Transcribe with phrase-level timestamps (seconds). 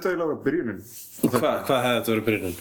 [0.00, 0.78] Þetta eiginlega byrjunin.
[1.28, 2.60] Hva, hvað hefði þetta verið byrjunin?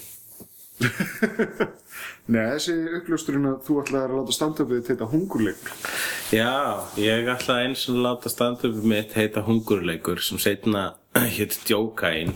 [2.34, 5.95] Nei, þessi uppljósturinn að þú ætlaði að láta stand-upið þetta hungurleikur.
[6.36, 6.52] Já,
[6.99, 10.83] ég ætlaði eins og láta stand-upið mitt heita Hungurleikur sem setna
[11.39, 12.36] hétt Djókain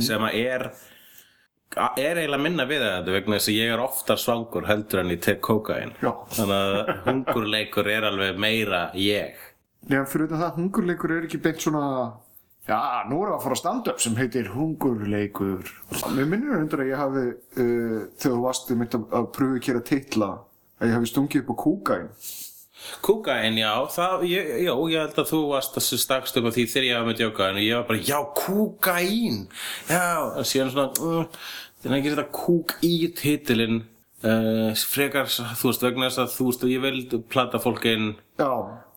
[0.00, 0.68] sem að er
[1.74, 5.20] er eiginlega minna við þetta vegna þess að ég er oftar svangur heldur en ég
[5.24, 6.12] tek kókain Já.
[6.36, 9.34] þannig að hungurleikur er alveg meira ég
[9.84, 11.86] Nei, en fyrir þetta það, hungurleikur er ekki beint svona,
[12.68, 12.78] já,
[13.10, 15.70] nú erum við að fara að stand-up sem heitir hungurleikur.
[16.14, 19.68] Mér minnir hundur að ég hafi, uh, þegar þú varst um að, að pröfu að
[19.68, 20.32] gera titla,
[20.80, 22.10] að ég hafi stungið upp á kúkain.
[23.04, 26.64] Kúkain, já, það, ég, já, ég held að þú varst að stakst upp á því
[26.68, 29.38] þegar ég var með djókain og ég var bara, já, kúkain
[29.88, 31.46] já, og síðan svona uh,
[31.80, 33.78] þannig að ekki setja kúk í titilinn
[34.24, 38.50] uh, frekar, þú veist, vegna þess að þú veist, ég vil plata fólkin Já,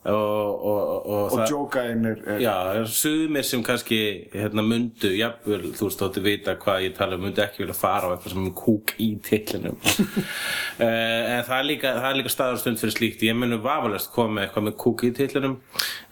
[0.07, 3.99] og, og, og, og það jókain er, er Já, það er sumir sem kannski
[4.31, 8.07] hérna mundu, jafnvel, þú veist, þóttu vita hvað ég tala um, mundu ekki vilja fara
[8.07, 9.77] á eitthvað sem er kúk í titlinum.
[9.83, 14.13] Uh, en það er líka, það er líka staður stund fyrir slíkt, ég munu vafalest
[14.15, 15.59] koma eitthvað með kúk í titlinum.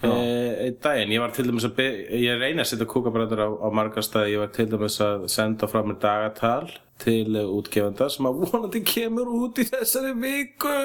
[0.03, 1.83] Uh, einn daginn, ég var til dæmis að
[2.19, 5.71] ég reyna að setja kúkabræður á, á margar staði, ég var til dæmis að senda
[5.71, 6.67] frá mér dagatal
[6.99, 10.75] til uh, útgefanda sem að vonandi kemur út í þessari viku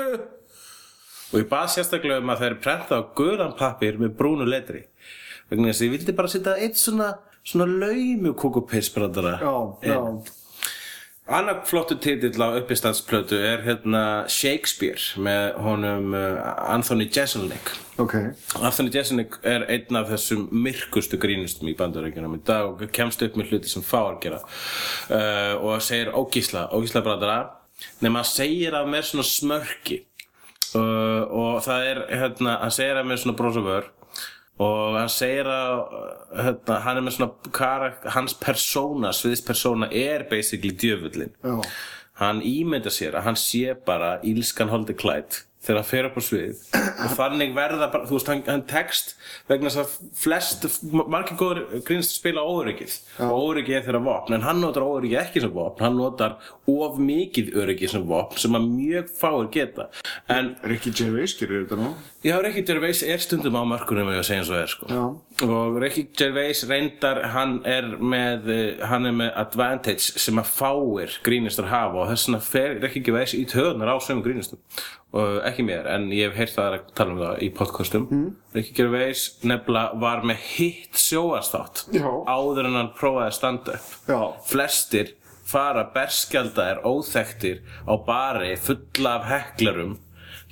[1.30, 4.84] og ég bað sérstaklega um að það er prentað á guðan pappir með brúnu letri.
[5.50, 7.14] Vegna þess að ég vildi bara setja eitt svona
[7.46, 7.66] svona
[9.40, 9.98] Já, já,
[11.30, 16.40] Annar flottu titill á uppistandsplötu er hérna Shakespeare með honum uh,
[16.74, 17.70] Anthony Jeselnik.
[18.02, 18.16] Ok.
[18.58, 23.38] Anthony Jeselnik er einn af þessum myrkustu grínustum í bandarækjunum í dag og kemst upp
[23.38, 24.42] með hluti sem fáar gera.
[25.06, 27.38] Uh, og segir ógísla, ógísla brandara
[28.02, 30.02] nema segir af með svona smörki
[30.78, 33.90] uh, og það er hérna, hann segir af með svona brosavör
[34.60, 35.84] og hann segir að
[36.36, 41.56] hérna, hann er með svona karak, hans persóna, sviðis persóna er basically djöfullin Já,
[42.20, 46.22] hann ímynda sér að hann sé bara ílskan holdi klætt þegar hann fer upp á
[46.24, 46.60] svið.
[47.04, 49.14] Og þannig verða þú veist, hann, hann text
[49.50, 52.96] vegna þess að flest margir góður grínst spila óöryggið.
[53.26, 55.84] Og óöryggið er þeirra vopn en hann notar óöryggið ekki sem vopn.
[55.84, 56.38] Hann notar
[56.70, 59.90] of mikið öryggið sem vopn sem að mjög fáir geta.
[60.32, 61.92] En Ricky Gervais gerir þetta nú.
[62.24, 65.02] Já, Ricky Gervais er stundum á mörkunum ef ég að segja eins og er sko.
[65.44, 71.20] Og Ricky Gervais reyndar hann er með eh, hann er með advantage sem að fáir
[71.26, 72.04] grínistar hafa.
[72.04, 74.60] Og þess vegna fer Ricky Gervais í töðunar á sömu grínistum
[75.10, 78.26] og ekki mér, en ég hef heyrt það að tala um það í podcastum mm.
[78.54, 81.86] Ricky Gervais nefnilega var með hitt sjóastátt
[82.30, 84.20] áður en hann prófaði að standa upp Já.
[84.52, 85.16] flestir
[85.50, 89.96] fara berskjaldaðir óþekktir á bari fulla af heklarum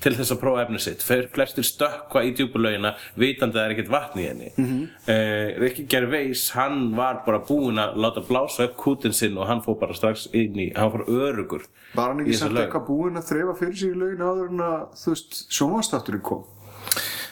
[0.03, 3.93] til þess að prófa efni sitt flestir stökkva í djúpulögina vitandi að það er ekkert
[3.95, 4.69] vatn í henni mm.
[4.69, 5.63] -hmm.
[5.65, 9.79] Rikki Gervais hann var bara búinn að láta blása upp kútin sinn og hann fór
[9.81, 13.57] bara strax inn í hann fór örugur Var hann ekki samt eitthvað búinn að þreifa
[13.59, 16.45] fyrir sig í laugin áður en að, þú veist, sjónvastátturinn kom?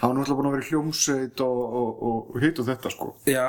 [0.01, 3.11] Hann var náttúrulega búinn að vera hljómsveit og, og, og, og hitt og þetta, sko.
[3.29, 3.49] Já,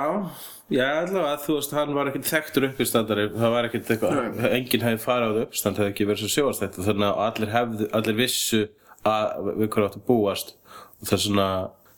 [0.72, 4.20] já, allavega, þú veist, hann var ekkert þekktur uppistandari, það var ekkert eitthvað,
[4.52, 8.62] enginn hefði það uppistand, hefði ekki verið svo sjóast þannig að allir hefðu, allir vissu
[9.08, 10.56] að við hverju áttu að búast
[10.98, 11.50] og það er svona,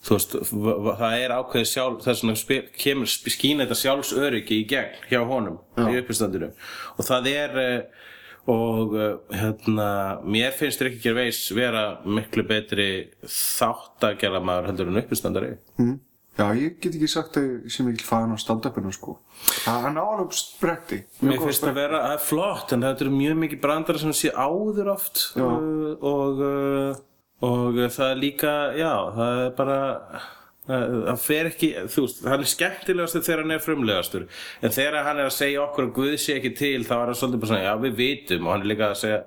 [0.10, 5.24] veist, það er ákveðið sjálf, það er svona, kemur, skína þetta sjálfsöryggi í gegn hjá
[5.30, 6.52] honum í uppistandinu
[6.96, 8.12] og það er, eh,
[8.50, 9.90] og eh, hérna,
[10.26, 12.90] mér finnst Rikki Gervais vera miklu betri
[13.24, 15.56] þáttagerðamaður heldur en uppistandari.
[15.80, 15.98] Mm.
[16.39, 19.18] Já, ég get ekki sagt að ég sé mikil faðan á stand-upinu, sko.
[19.65, 21.01] Það hann á alveg spretti.
[21.19, 24.31] Mér finnst það vera það er flott en þetta eru mjög mikið brandara sem sé
[24.31, 27.01] áður oft uh, og, uh,
[27.50, 30.27] og það er líka, já, það er bara það
[30.69, 34.25] það fer ekki, þú veist, hann er skemmtilegastur þegar hann er frumlegastur
[34.62, 37.18] en þegar hann er að segja okkur að Guð sé ekki til þá er hann
[37.18, 39.21] svolítið bara svona, já við vitum og hann er líka að segja,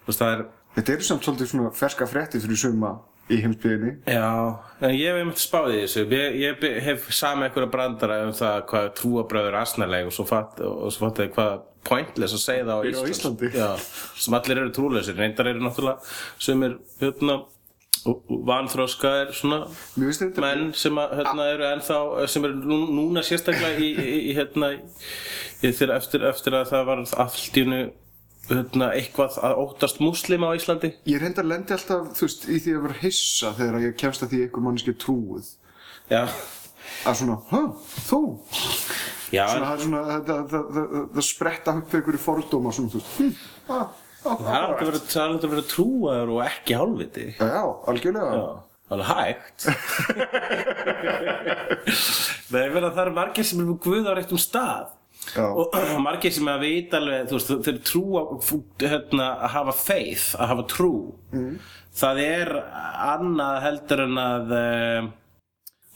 [0.00, 0.46] þú veist, það er
[0.78, 2.92] Þetta eru samt svolítið svona ferska frétti fyrir suma
[3.28, 3.94] í heimsbyðinni.
[4.08, 4.28] Já,
[4.80, 8.62] en ég hef einmitt spáð í þessu ég, ég hef sami einhverja brandara um það
[8.70, 12.74] hvað trúabröður er asnaleg og svo fatt og svo fatt hvað pointless að segja það
[12.74, 13.52] á Eru á Íslandi.
[13.54, 13.68] Já,
[14.24, 17.40] sem allir eru trúleysir reyndar eru náttúrulega sumir hérna
[18.48, 19.62] vanþróskaðir svona
[19.98, 24.70] menn sem að, hérna, eru ennþá sem eru nú, núna sérstaklega í, í, í hérna
[24.76, 24.78] í,
[25.64, 27.80] þegar eftir, eftir að það var allt í hérna,
[28.48, 32.84] eitthvað að óttast múslima á Íslandi Ég reyndar lendi alltaf, þú veist, í því að
[32.86, 35.50] vera hissa þegar ég kemst að því einhver manneski er trúið.
[36.08, 36.22] Já,
[37.04, 37.58] Að svona, hæ,
[38.08, 38.20] þú?
[39.36, 40.86] já Svona, það er svona, það, það, það, það,
[41.18, 43.34] það spretta upp einhverju fordóma svona, þú veist, hm,
[44.18, 47.26] Það er alltaf verið, það er alltaf verið trúaður og ekki hálfviti.
[47.38, 47.60] Já, já,
[47.92, 48.30] algjörlega.
[48.34, 48.46] Já,
[48.88, 49.58] alveg hægt.
[52.52, 54.88] Nei, ég meina það eru margir sem eru með Guð á réttum stað.
[55.34, 55.46] Já.
[55.48, 55.76] Og
[56.06, 58.24] margir sem að vita alveg, þú veist, þeir trúa,
[58.84, 60.92] hérna, að hafa faith, að hafa trú.
[61.34, 61.54] Mm.
[61.98, 62.52] Það er
[63.08, 65.08] annað heldur en að, uh,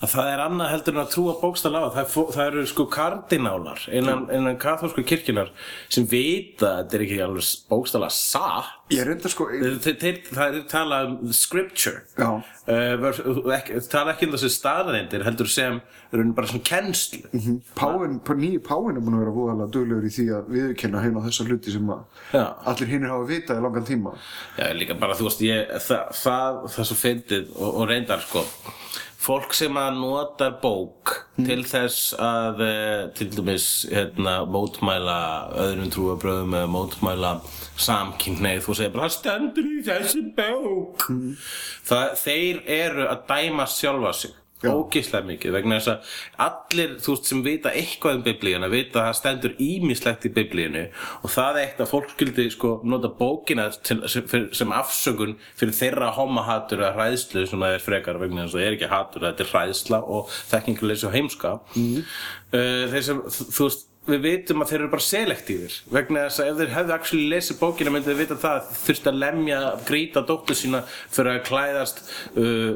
[0.02, 1.82] að það er annað heldur en að trúa bókstall á.
[1.82, 1.94] Það.
[1.94, 5.52] Það, er það eru sko kardinálar innan, innan katholsku kirkjunar
[5.92, 8.78] sem vita að þetta er ekki alveg bókstalla satt.
[8.92, 9.46] Ég reyndar sko,
[9.80, 12.02] það er tala um scripture.
[12.18, 13.06] Uh,
[13.90, 15.78] tala ekki um þessi staðareindir heldur sem
[16.12, 17.22] raun bara svona kennslu.
[17.78, 21.24] Páin, nýju páin er búin að vera voðalega duglegur í því að viðurkenna heim á
[21.24, 24.14] þessa hluti sem að allir hinnir hafa vitað í langan tíma.
[24.58, 28.26] Já, líka bara, þú veist, ég, það, það, það er svo fyndið og, og reyndar,
[28.28, 28.44] sko,
[29.22, 35.18] fólk sem að notar bók til þess að, eh, til dæmis, hérna, mótmæla
[35.64, 37.32] öðrum trúabröðum eða mótmæla
[37.78, 41.06] samkynneið, þú segir bara, það stendur í þessi bók.
[41.88, 44.38] Það, þeir eru að dæma sjálfa sig.
[44.70, 49.08] Ógeðslega mikið vegna þess að allir þú veist sem vita eitthvað um biblíuna vita að
[49.08, 50.84] það stendur ímislegt í biblíunu
[51.22, 55.78] og það er eitt að fólk skildi sko nota bókina til, sem, sem afsökun fyrir
[55.78, 59.28] þeirra homahatur eða hræðslu sem það er frekar vegna þess að það er ekki hatur
[59.28, 62.12] þetta er hræðsla og þekkingulegsi og heimska mm.
[62.52, 66.56] þeir sem þú veist við vitum að þeir eru bara selektífir vegna þess að ef
[66.58, 70.58] þeir hefðu actually lesið bókina myndið þeir vita það að þurfti að lemja grýta dóttur
[70.58, 72.02] sína fyrir að klæðast
[72.34, 72.72] uh,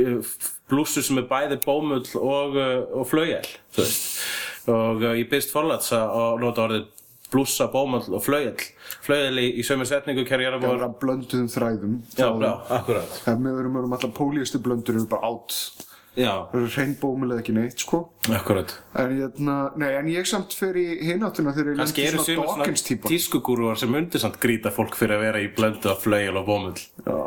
[0.00, 0.32] uh,
[0.70, 3.44] blússu sem er bæði bómull og, uh, og flaugjel
[3.74, 6.88] þú veist og uh, ég byrst forlats að nota orðið
[7.30, 8.56] blússa, bómull og flaugjel
[9.04, 11.92] flaugjel í, í sömu setningu Það er að blönduðum þræðum.
[12.18, 15.86] Já, já, akkurat Ef við erum um allar pólíustu blöndur eru bara átt.
[16.18, 18.00] Já, Það eru reynbómulega ekki neitt, sko.
[18.34, 22.18] akkurat En, hérna, nei, en ég samt fer í hináttuna þegar ég Kannski lendi eru
[22.18, 23.12] svona sumir svona Dawkins típa.
[23.14, 26.82] tískugúrúar sem undir samt grýta fólk fyrir að vera í blöndu af flaugjel og bómull
[27.06, 27.20] Já.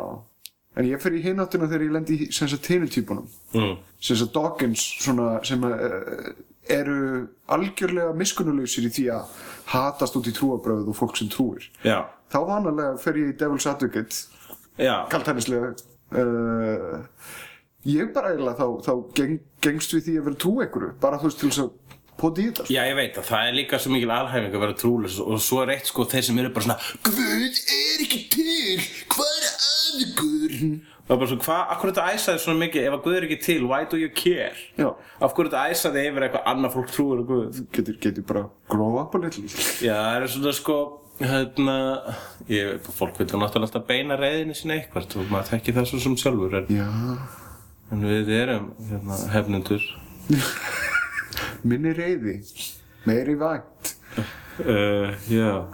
[0.74, 3.28] En ég fer í hináttuna þegar ég lendi í sem sagt hinu típunum.
[3.54, 3.76] mm.
[4.02, 6.32] sem sagt Dawkins svona, sem uh,
[6.70, 9.40] eru algjörlega miskunnuleysir í því að
[9.72, 13.68] hatast út í trúabröð og fólk sem trúir Já, þá vanalega fer ég í Devil's
[13.68, 14.24] Advocate
[14.80, 15.74] já kaltænislega
[16.18, 17.04] uh,
[17.86, 21.30] ég bara eiginlega þá, þá geng, gengst við því að vera trú einhverju bara þú
[21.30, 21.72] veist til þess að
[22.14, 22.68] poti í þetta.
[22.70, 25.62] Já, ég veit að það er líka svo mikil alhæfing að vera trúlega og svo
[25.64, 29.54] er eitt sko þeir sem eru bara svona Guð er ekki til, hvað er
[30.54, 30.90] aðgur?
[31.04, 33.38] Það er bara svona, hvað, akkur þetta æsaði svona mikið ef að Guð er ekki
[33.44, 34.52] til, why do you care?
[34.80, 34.86] Já.
[35.20, 37.62] Af hverju þetta æsaði yfir eitthvað annað fólk trúur á Guð?
[37.76, 39.44] getur, getur bara grow up a little
[39.84, 40.78] Já, það er svona sko,
[41.20, 41.76] hérna,
[42.50, 46.16] ég, fólk vil náttúrulega alltaf beina reyðinni sinni eitthvað og maður þekki það svo sem
[46.24, 46.70] sjálfur en,
[47.92, 49.90] en við erum, hérna, hefnendur.
[51.68, 52.38] minni reyði
[53.04, 53.92] meiri vænt
[54.58, 55.66] Uh, já.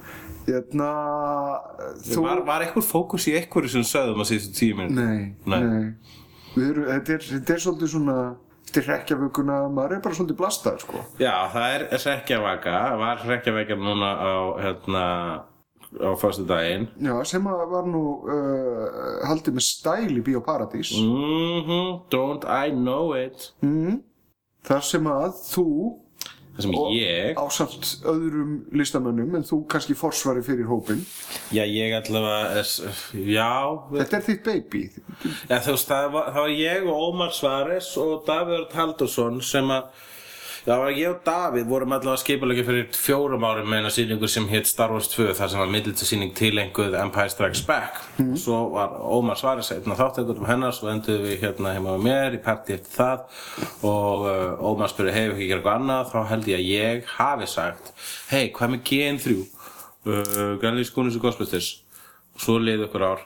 [0.51, 0.91] Hérna
[2.05, 4.95] þú Var, var eitthvað fókus í eitthvað sem sögðum að síðustu tíu minn?
[4.97, 5.61] Nei, Nei.
[5.61, 5.91] nei.
[6.61, 8.17] Erum, þetta, er, þetta er svolítið svona
[8.71, 11.01] Þetta er rekkjavökunna, maður er bara svolítið blastaður sko.
[11.19, 15.01] Já, það er Reykjavaka, var Reykjavaka núna á, hérna,
[15.99, 16.85] á fyrstu daginn.
[17.03, 21.81] Já, sem að var nú uh, haldið með stæl í Bíóparadís Mhm,
[22.15, 23.49] don't I know it.
[23.67, 23.99] mm.
[24.71, 25.67] Þar sem að þú
[26.51, 31.05] Það sem og ég, ásamt öðrum listamönnum en þú kannski forsvari fyrir hópin
[31.55, 32.65] já, ég allavega,
[33.15, 33.51] já,
[33.95, 34.83] Þetta er þitt baby.
[35.47, 40.03] Já, þú veist, það var, ég og Ómar Svares og Davíð Örn Haldursson sem að,
[40.67, 44.69] já, ég og Davíð vorum allavega skipulegja fyrir fjórum árum með eina sýningu sem hétt
[44.69, 48.01] Star Wars 2 þar sem var middilsýning tilenguð Empire Strikes Back.
[48.41, 52.39] Svo var Ómar Svares einn af þáttekunum hennar, svo enduðum við hérna heima með mér
[52.39, 53.25] í partí eftir það
[53.89, 57.93] og uh, Ómar spurði, hefur ekki eitthvað annað, þá held ég að ég hafi sagt,
[58.33, 59.37] hei, hvað með GN3?
[60.01, 61.73] Uh, Gallís Gunnins og Ghostbusters.
[62.41, 63.25] Svo liði ykkur ár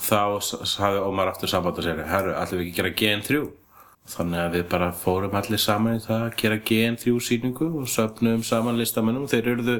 [0.00, 3.40] þá s- hafði Ómar aftur samband og segir herru, ætlum við ekki að gera GN3
[4.08, 8.42] þannig að við bara fórum allir saman í það að gera GN3 sýningu og söfnum
[8.46, 9.76] saman listamennum þeir eruðu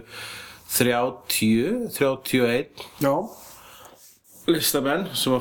[0.71, 3.15] 30, 31 Já,
[4.51, 5.35] listamenn sem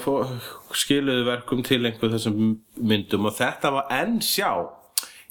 [0.76, 2.40] skiluðu verkum til einhver þessum
[2.78, 3.28] myndum.
[3.30, 4.50] Og þetta var enn sjá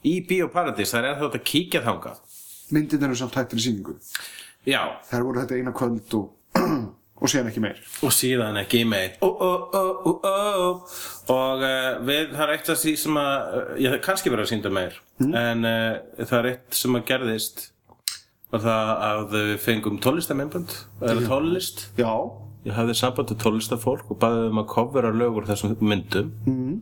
[0.07, 2.21] í Bíóparadís, það er ennþá hægt að kíkja þangað.
[2.75, 3.97] Myndin eru samt hættir í sýningu.
[4.69, 6.33] Já, Þær voru þetta eina kvöld og,
[7.19, 7.79] og síðan ekki meir.
[8.07, 9.17] og síðan ekki meir.
[9.25, 10.69] Ó, ó, ó, ó, ó.
[11.35, 14.47] og uh, við, það er eitt af því sem að uh, ég það kannski verið
[14.47, 15.01] að sýnda meir.
[15.27, 17.65] En uh, það er eitt sem að gerðist.
[18.49, 21.83] Var það að við fengum tónlistamennbund eða tónlist.
[21.99, 22.13] Já,
[22.65, 26.33] ég hafði samband til tónlistafólk og baðið um að covera lögur þessum myndum.
[26.47, 26.79] Mm.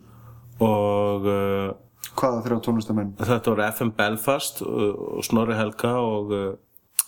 [0.63, 1.73] og uh,
[2.17, 3.11] hvaða þrjá tónlistamenn?
[3.19, 6.47] þetta voru FM Belfast og, og Snorri Helga og uh,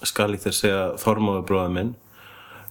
[0.05, 1.95] skal ég þess segja Þormóður bróða minn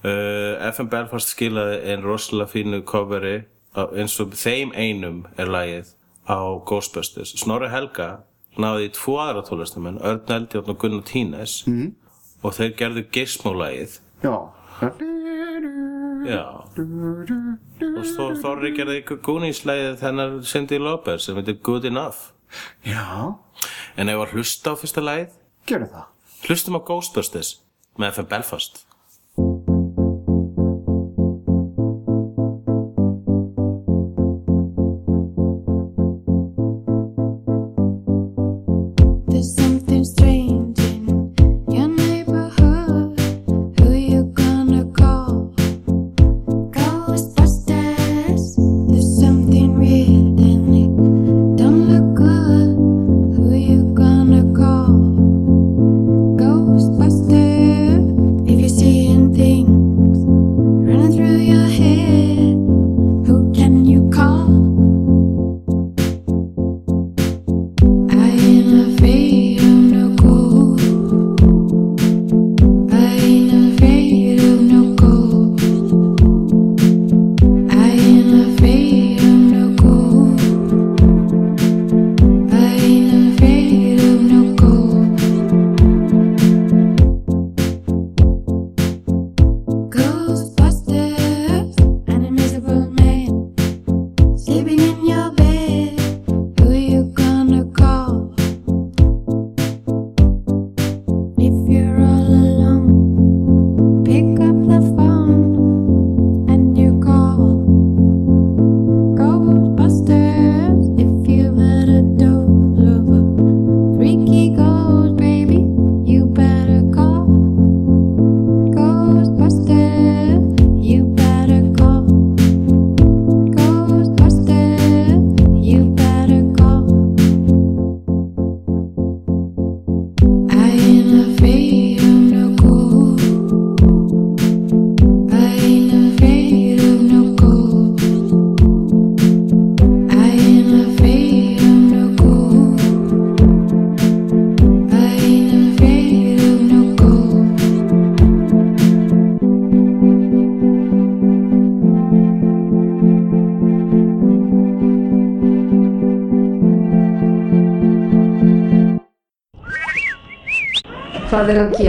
[0.03, 3.37] uh, FM Belfast skilaði einn rosalega fínu coveri
[3.77, 5.93] eins og þeim einum er lagið
[6.27, 7.35] á Ghostbusters.
[7.37, 8.23] Snorri Helga
[8.57, 11.91] náði í tvo aðra tónlistamenn Örn Eldjárn og Gunnar Tínes mm.
[12.41, 13.99] og þeir gerðu Gizmo-lagið.
[14.25, 14.35] Já.
[16.25, 16.43] já.
[16.77, 22.33] Og Þor, Þorri gerði Goonies-lagið þennar Cindy Lauper sem heitir Good Enough.
[22.87, 23.37] Já,
[23.99, 25.37] en ef að hlusta á fyrsta lagið?
[25.69, 26.11] Gerðu það.
[26.47, 27.57] Hlustum á Ghostbusters
[27.97, 28.85] með FM Belfast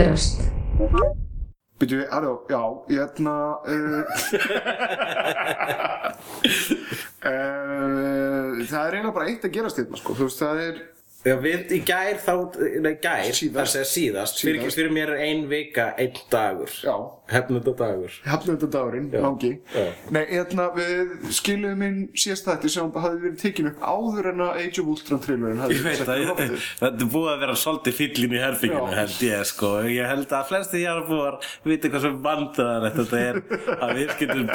[0.08, 0.44] gerast?
[1.78, 2.60] Byrju, halló, já,
[2.90, 4.02] ég hérna, uh,
[7.22, 10.80] uh, það er eiginlega bara eitt að gerast hérna, sko, þú veist, það er,
[11.26, 12.32] Já, við í gær þá,
[12.78, 13.54] nei gær, Síðast.
[13.56, 14.76] það segja síðast, Fyrir, Síðast.
[14.78, 16.94] fyrir mér er ein vika, einn dagur, já,
[17.28, 18.10] hefnunda dagur.
[18.24, 19.20] hafnöndadagurinn, Já.
[19.22, 19.50] langi.
[19.74, 19.86] Já.
[20.10, 24.60] Nei, hérna, við skiluðum inn síðast þætti sem hafði verið tekin upp áður en að
[24.62, 26.66] Age of Ultron trailerin hafði Ég veit sett að ég- loftið.
[26.80, 30.48] þetta er búið að vera svolítið fyllin í herfinginu held ég sko ég held að
[30.48, 33.42] flesti jarðbúar viti hvað sem vandaðan þetta er
[33.76, 34.48] að við getum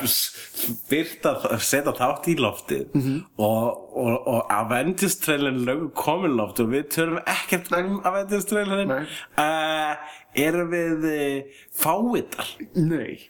[0.90, 3.20] byrta setja þátt í loftið Mhm.
[3.38, 8.88] og, og, og Avengers trailin lögum komin loft og við törum ekkert um Avengers trailin
[8.88, 9.04] Nei.
[9.38, 9.96] uh,
[10.36, 13.30] erum við uh, fáitar Nei,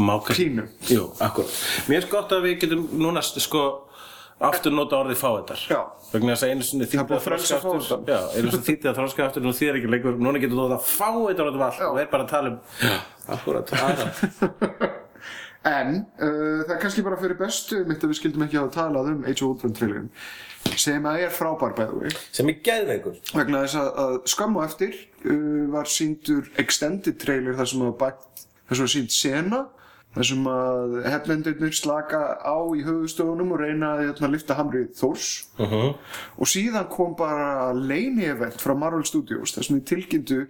[0.00, 0.64] Má kannski- Pínu.
[0.88, 1.52] Jú, akkurat
[1.90, 3.64] Mér er gott að við getum núna sko
[4.40, 5.80] aftur nota orðið fáiðar Já.
[6.14, 8.06] vegna þess að einu sinni Það er þýtti búið að þroska aftur.
[8.08, 10.88] Já, einu sinni þýtti að þroska aftur nú þýðir ekki lengur núna getur þú þetta
[10.94, 11.88] fáiðar út um allt Já.
[11.90, 12.96] og er bara að tala um Já,
[13.36, 13.66] akkurat.
[15.68, 19.10] En uh, það er kannski bara fyrir bestu mitt að við skildum ekki hafa talað
[19.12, 20.08] um Age of Ultron trailerin
[20.80, 23.18] sem að er frábær bæði sem er geðveikur.
[23.34, 24.96] Vegna þess að, að skamma eftir
[25.28, 29.60] uh, var síndur extended trailer þar sem að bætt þar sem að sínd sena
[30.14, 35.28] þar sem að hefnendurnir slaka á í höfustofunum og reyna að hérna, lifta hamrið Þórs
[35.60, 35.94] uh -huh.
[36.36, 40.40] og síðan kom bara leini event frá Marvel Studios þar sem þið tilkynntu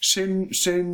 [0.00, 0.92] sinn, sinn,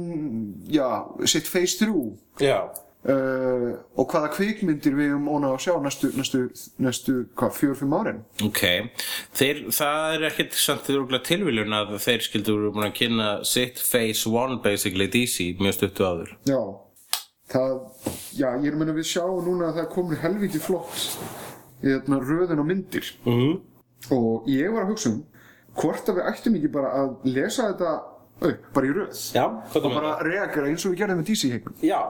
[0.68, 1.92] já, sitt phase 3
[2.40, 2.72] Já,
[3.12, 6.40] uh, og hvaða kvikmyndir við um óna að sjá næstu, næstu,
[6.82, 8.22] næstu hvað, fjör, fimm árin?
[8.46, 8.62] Ok,
[9.36, 13.82] þeir, það er ekkert samt þeir tilviljun að þeir skildu voru búin að kynna sitt
[13.82, 16.34] Phase 1 basically DC mjög stuttu áður.
[16.48, 16.60] Já,
[17.54, 17.78] það,
[18.32, 21.08] já, ég er meina við sjáum núna að það komur helviti flott
[21.84, 23.14] í þarna röðun og myndir.
[23.28, 23.56] Mm.
[24.12, 25.24] og ég var að hugsa um
[25.76, 27.94] hvort að við ættum ekki bara að lesa þetta
[28.46, 29.22] upp, bara í röð.
[29.36, 32.00] Já, hvað og þú bara reagera eins og við gerðum með DC heikun Já,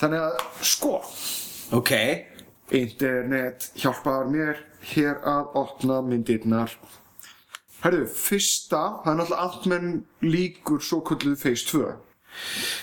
[0.00, 0.94] þannig að, sko
[1.76, 1.92] ok.
[2.76, 4.62] internet hjálpaðar mér
[4.92, 6.72] hér að opna myndirnar.
[7.82, 9.88] Herðu, fyrsta, það er náttúrulega Ant-Man
[10.24, 11.86] líkur svo kölluð Phase 2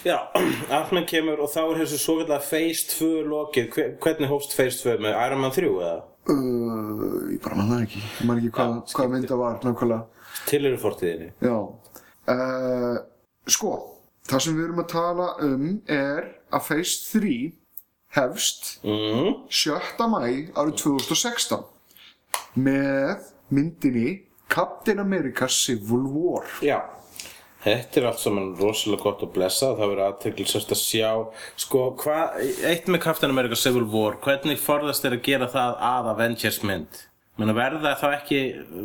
[0.07, 0.17] Já,
[0.77, 3.67] Ant-Man kemur og þá er þessu svo kallega Phase 2 lokið.
[3.75, 5.95] Hve- Hvernig hófst Phase 2 með Iron Man 3 eða?
[6.31, 10.29] uh, Ég bara man það ekki, ég man ekki hvað, Já, hvað mynda var nákvæmlega.
[10.49, 11.29] Til eru fortíðinni.
[11.43, 11.57] Já.
[12.33, 12.95] Uh,
[13.51, 13.73] Sko,
[14.29, 17.37] það sem við erum að tala um er að Phase 3
[18.17, 19.29] hefst mm.
[19.49, 20.09] 7.
[20.09, 21.63] mæ árið 2016
[22.63, 24.09] með myndinni
[24.53, 26.81] Captain America Civil War Já
[27.63, 31.11] Þetta er allt saman rosalega gott að blessa það verður aðteklisast að sjá
[31.63, 36.09] sko, hvað, eitt með Captain America Civil War hvernig forðast er að gera það að
[36.11, 38.39] Avengers mynd Menna verða þá ekki,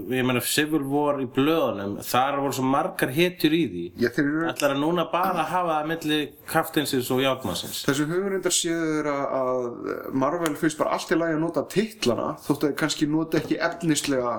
[0.08, 4.22] ég meina Civil War í blöðunum, þar voru svo margar hetjur í því Já, þeir
[4.30, 9.10] eru Ætlar að núna bara hafa það milli kaftinsins og játmansins Þessu hugurindar séu þeir
[9.12, 13.60] að- Marvel fyrst bara allt í lagi að nota titlana þótt að kannski nota ekki
[13.68, 14.32] efnislega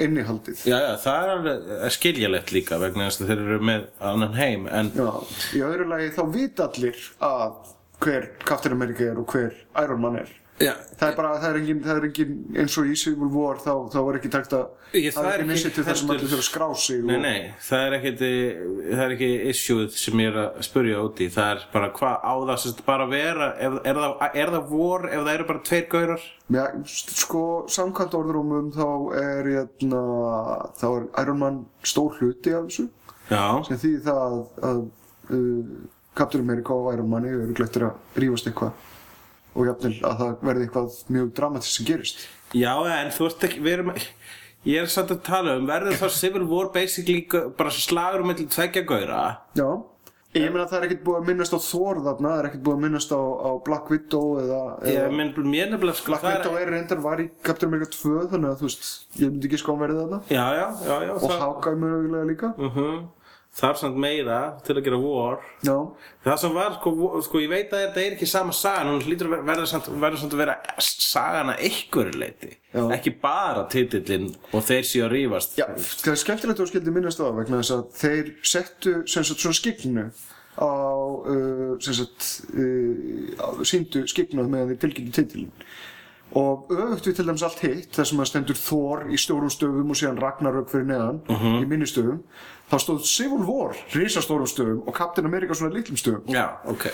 [0.00, 0.60] innihaldið.
[0.68, 4.68] Já, já, það er alveg skiljalegt líka vegna þess að þeir eru með annan heim
[4.68, 5.08] en Já,
[5.56, 7.72] í öðru lagi þá vita allir að
[8.04, 10.28] hver Captain America er og hver Iron Man er.
[10.60, 13.56] Já, Það er bara, það er engin, það er engin eins og í Civil War
[13.58, 16.30] þá, þá er ekki takt að, Ég- það er ekki initiative þar sem heldur- allir
[16.30, 18.22] þurfa að skrá sig Nei, og, nei, það er ekkit
[18.94, 21.28] það er ekki issueð sem ég er að spurja út í.
[21.34, 24.68] Það er bara hvað á það sem bara að vera ef, er, það, er það
[24.70, 26.24] vor ef það eru bara tveir gaurar?
[26.54, 28.86] Já, sko, samkvæmt orðrúmum þá
[29.24, 30.04] er, hérna,
[30.78, 32.86] þá er Iron Man stór hluti af þessu.
[33.30, 34.40] Já, sem því það að,
[34.70, 34.80] að
[35.34, 35.76] uh,
[36.14, 38.72] Captain America og Iron Man eru glættir að rífast eitthvað
[39.54, 42.26] og jafnvel að það verði eitthvað mjög dramatist sem gerist.
[42.54, 43.90] Já en þú ert ekki við erum,
[44.68, 47.24] ég er samt að tala um verður þá Civil War basically
[47.58, 49.24] bara slagur um milli tveggja gaura
[49.58, 49.68] Já.
[50.34, 52.74] Ég meina það er ekkert búið að minnast á Thor þarna, það er ekkert búið
[52.74, 56.72] að minnast á, á Black Widow eða, ég menn mér nefnilega sko Black Widow er
[56.74, 58.88] reyndar var í Captain America 2 þannig að þú veist,
[59.20, 60.18] ég myndi ekki sko að verði þarna.
[60.34, 62.50] Já, já, já, já og Hawkeye mögulega líka.
[62.58, 63.23] Uh það
[63.62, 65.74] er samt meira til að gera War Já,
[66.24, 69.28] Það sem var, sko, sko ég veit að þetta er ekki sama sagan, hún hlýtur
[69.28, 72.82] að ver- verða samt, samt að vera sagan að einhverju leiti, Já.
[72.96, 75.54] ekki bara titillinn og þeir séu að rífast.
[75.60, 79.28] Já, það er skemmtilegt að þú skildi minnast á vegna þess að þeir settu sem
[79.30, 80.06] sagt svona skiknu
[80.54, 85.50] á uh, sem sagt uh, síndu skiknuð meðan þeir tilkynntu titilin
[86.34, 89.92] og öfugt við til dæmis allt hitt þar sem að stendur Thor í stórum stöfum
[89.94, 91.20] og síðan Ragnarök fyrir neðan
[91.62, 92.20] í minni stöfum
[92.70, 96.88] þá stóð Civil War risastórum stöfum og Captain America svona litlum stöfum Já, ok.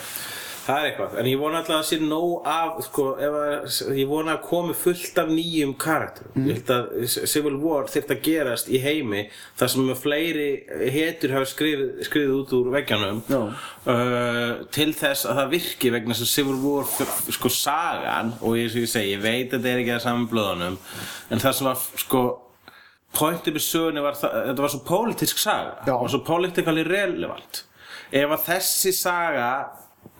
[0.70, 4.36] Það er eitthvað, en ég vona alltaf að sé nóg af, sko, að, ég vona
[4.36, 6.34] að komi fullt af nýjum karakterum.
[6.36, 6.44] Mm.
[6.46, 9.24] Ég held að Civil War þyrft að gerast í heimi
[9.58, 10.46] þar sem fleiri
[10.94, 13.40] hetur hafa skrifið, skrifið út úr veggjanum Já.
[13.40, 16.86] uh, til þess að það virki vegna að Civil War,
[17.34, 20.78] sko, sagan, og ég, ég segi, ég veit að þetta er ekki að saman blöðunum,
[21.30, 22.24] en það sem var, sko,
[23.16, 25.96] pointið með sögunni var það, þetta var svo pólitísk saga, Já.
[25.98, 27.64] og svo politically relevant.
[28.10, 29.50] Ef að þessi saga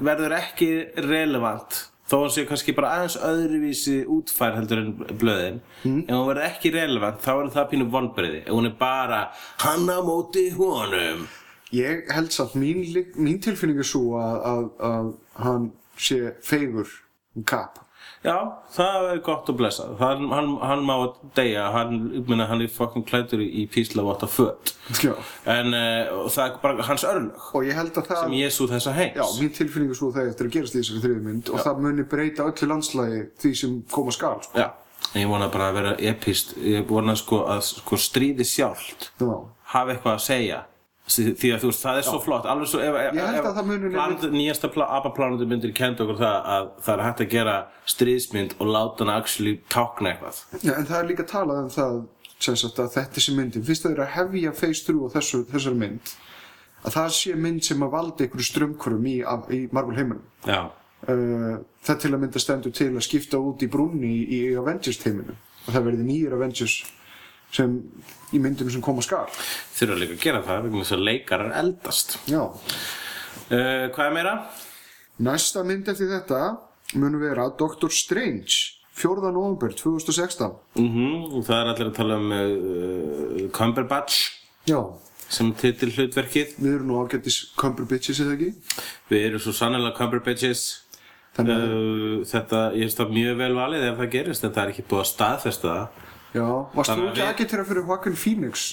[0.05, 0.71] verður ekki
[1.07, 5.61] relevant þó hann sé kannski bara aðeins öðruvísi útfær heldur en blöðin.
[5.85, 6.01] Mm.
[6.09, 9.21] ef hún verður ekki relevant þá er það pínu vonbreiði ef hún er bara
[9.63, 11.29] hann á móti honum.
[11.71, 12.83] Ég held samt mín,
[13.15, 15.13] mín tilfinning er svo að, að, að
[15.45, 15.69] hann
[16.01, 16.91] sé feigur
[17.39, 17.79] um kap
[18.25, 18.37] já,
[18.75, 20.95] það er gott að blessa hann, hann, hann má
[21.39, 21.69] deyja.
[21.75, 24.75] Hann, meina, hann er fucking klættur í, í písla votta föt.
[25.01, 25.15] Já.
[25.49, 28.95] en uh, það er bara hans örlög og ég held að það sem Jésu þessa
[28.97, 29.17] heims.
[29.17, 31.83] Já, mín tilfinning er svo þegar eftir að gerast í þessari þriðu mynd og það
[31.87, 34.59] muni breyta öllu landslægi því sem koma skal sko.
[34.59, 34.69] Já,
[35.15, 39.33] en ég vona bara að vera epist ég vona sko að sko stríði sjálft Já.
[39.75, 40.61] hafa eitthvað að segja
[41.11, 44.71] því að þú veist, það er svo flott alveg svo ef, ef, það planet, nýjasta
[44.87, 47.57] apaplanetu myndir kenda okkur það að það er hægt að gera
[47.91, 50.43] stríðsmynd og láta hana actually tákna eitthvað.
[50.63, 52.01] Já, en það er líka talað um það
[52.41, 53.65] sagt að þetta sé myndin.
[53.67, 56.13] Fyrst að þeir að hefja phase 3 og þessu, þessari mynd?
[56.81, 59.17] Að það sé mynd sem að valda einhverju strömmkvörum í,
[59.57, 60.23] í Marvel heiminum?
[60.47, 65.01] Uh, það til að mynda stendur til að skipta út í brúnni í, í Avengers
[65.05, 65.37] heiminum.
[65.67, 66.79] Og það verði nýjir Avengers
[67.53, 67.77] sem
[68.33, 69.27] í myndinu sem koma skal
[69.75, 72.19] þurfa líka að gera það vegna þess að leikarar eldast.
[72.31, 74.35] Já, uh, Hvað er meira?
[75.21, 76.43] Næsta mynd eftir þetta
[77.01, 79.31] mun vera Doctor Strange 4.
[79.33, 84.19] november 2016 Mhm, og það er allir að tala um uh, Cumberbatch.
[84.69, 84.79] Já,
[85.31, 88.51] sem titil hlutverkið við erum nú ágættis Cumberbitches eða ekki?
[89.11, 90.65] Við erum svo sannlega Cumberbatches.
[91.37, 94.63] Þannig að, uh, Þetta, ég finnst það mjög vel valið ef það gerist en það
[94.65, 98.17] er ekki búið að staðfesta það já, varst þú að ekki við- agitera fyrir Joaquin
[98.17, 98.65] Phoenix?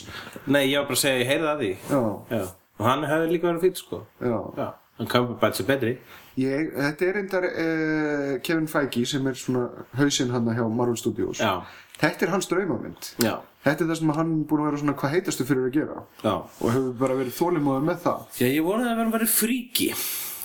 [0.45, 1.71] Nei, ég var bara að segja, ég heyrði að því.
[1.89, 2.01] Já,
[2.37, 2.43] Já,
[2.79, 4.01] og hann hefði líka verið fýtt sko.
[4.21, 4.37] Já.
[4.57, 4.67] Já,
[4.99, 5.97] en Cumberbatch er betri.
[6.37, 9.63] Ég, þetta er reyndar uh, Kevin Feige sem er svona
[9.97, 11.39] hausinn hann hjá Marvel Studios.
[11.41, 11.61] Já,
[11.97, 13.07] Þetta er hans draumamynd.
[13.25, 16.03] Já, Þetta er það sem hann búin að vera svona hvað heitastu fyrir að gera?
[16.21, 16.35] Já.
[16.61, 18.19] Og hefur bara verið þólimóður með það.
[18.37, 19.87] Já, ég vonaði að vera að vera fríki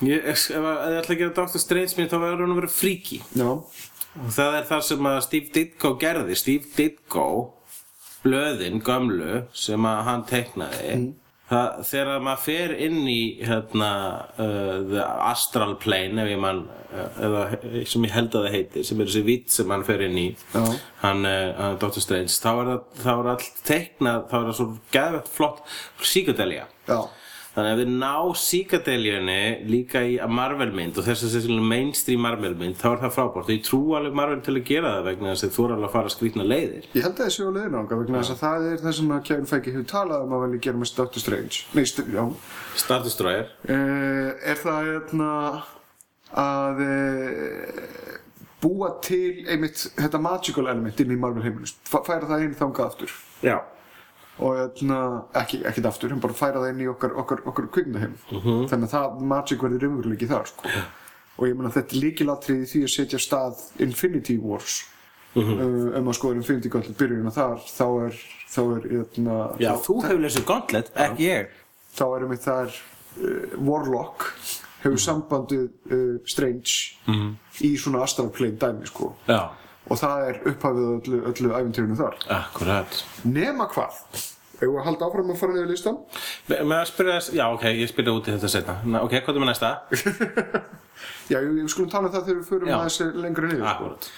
[0.06, 0.68] ég, Ef ég
[1.00, 1.62] ætla að gera Dr.
[1.62, 3.48] Strange mér þá verður hann að vera fríki Já,
[4.12, 7.26] Og það er það sem að Steve Ditko gerði Steve Ditko
[8.22, 10.92] blöðin gömlu sem að hann teiknaði
[11.50, 13.90] það, þegar maður fer inn í hérna
[14.40, 17.42] uh, astral plane ef ég mann uh, eða
[17.88, 20.28] sem ég held að það heiti sem er þessi vitt sem hann fer inn í
[20.54, 20.62] Já.
[21.02, 22.04] hann, uh, Dr.
[22.04, 26.68] Strange þá er það, þá er allt teiknað þá er það svo geðvett flott psychedelia
[26.88, 27.00] já,
[27.52, 32.22] Þannig að ef þið ná síkadeljunni líka í Marvel mynd og þess að þessi mainstream
[32.24, 33.50] Marvel mynd þá er það frábært.
[33.50, 35.88] Og ég trú alveg Marvel til að gera það vegna þess að þú er alveg
[35.88, 36.86] að fara að skrýtna leiðir.
[36.96, 39.12] Ég held að það sé á leiðinu ánga vegna þess að það er það sem
[39.12, 41.60] að Kevin Feige hefur talað um að velja gera með Doctor Strange.
[41.76, 42.24] Nei, st já.
[42.80, 43.52] Star Destroyer.
[43.68, 45.28] Uh, Er það hérna
[46.40, 48.16] að uh,
[48.64, 53.14] búa til einmitt þetta magical element inn í Marvel heiminu færa það inn þangað aftur?
[53.44, 53.58] Já
[54.40, 54.98] og hérna,
[55.42, 58.14] ekki, ekkert aftur, en bara færa það inn í okkar, okkar, okkar kvikmyndaheim.
[58.70, 60.72] Þannig að það magic verður raunveruleiki þar sko.
[61.36, 64.82] og ég meina þetta er líkilatrið í því að setja stað Infinity Wars.
[65.32, 68.18] Uh, ef maður skoður Infinity Gauntlet byrjunina þar þá er,
[68.52, 71.54] þá er hérna, Já, þá, þú hefur lesið Gauntlet, ekki ég.
[71.92, 74.28] Þá er einmitt þar uh, Warlock
[74.82, 76.76] hefur sambandið uh, Strange
[77.64, 79.14] í svona astral plane dæmi sko.
[79.28, 79.54] Já
[79.90, 82.18] og það er upphafið öllu, öllu æfintýrinu þar.
[82.38, 83.00] Akkurat.
[83.24, 83.98] Nema hvað?
[84.62, 85.96] Ef við halda áfram að fara niður listan
[86.46, 89.42] Með að spyrja þess, já ok, ég spyrja út í þetta setna Ok, hvað er
[89.42, 89.70] með næsta?
[91.32, 93.64] Já, við við skulum tala um það þegar við förum aðeins lengra niður.
[93.64, 93.72] Sko.
[93.72, 94.08] Akkurat.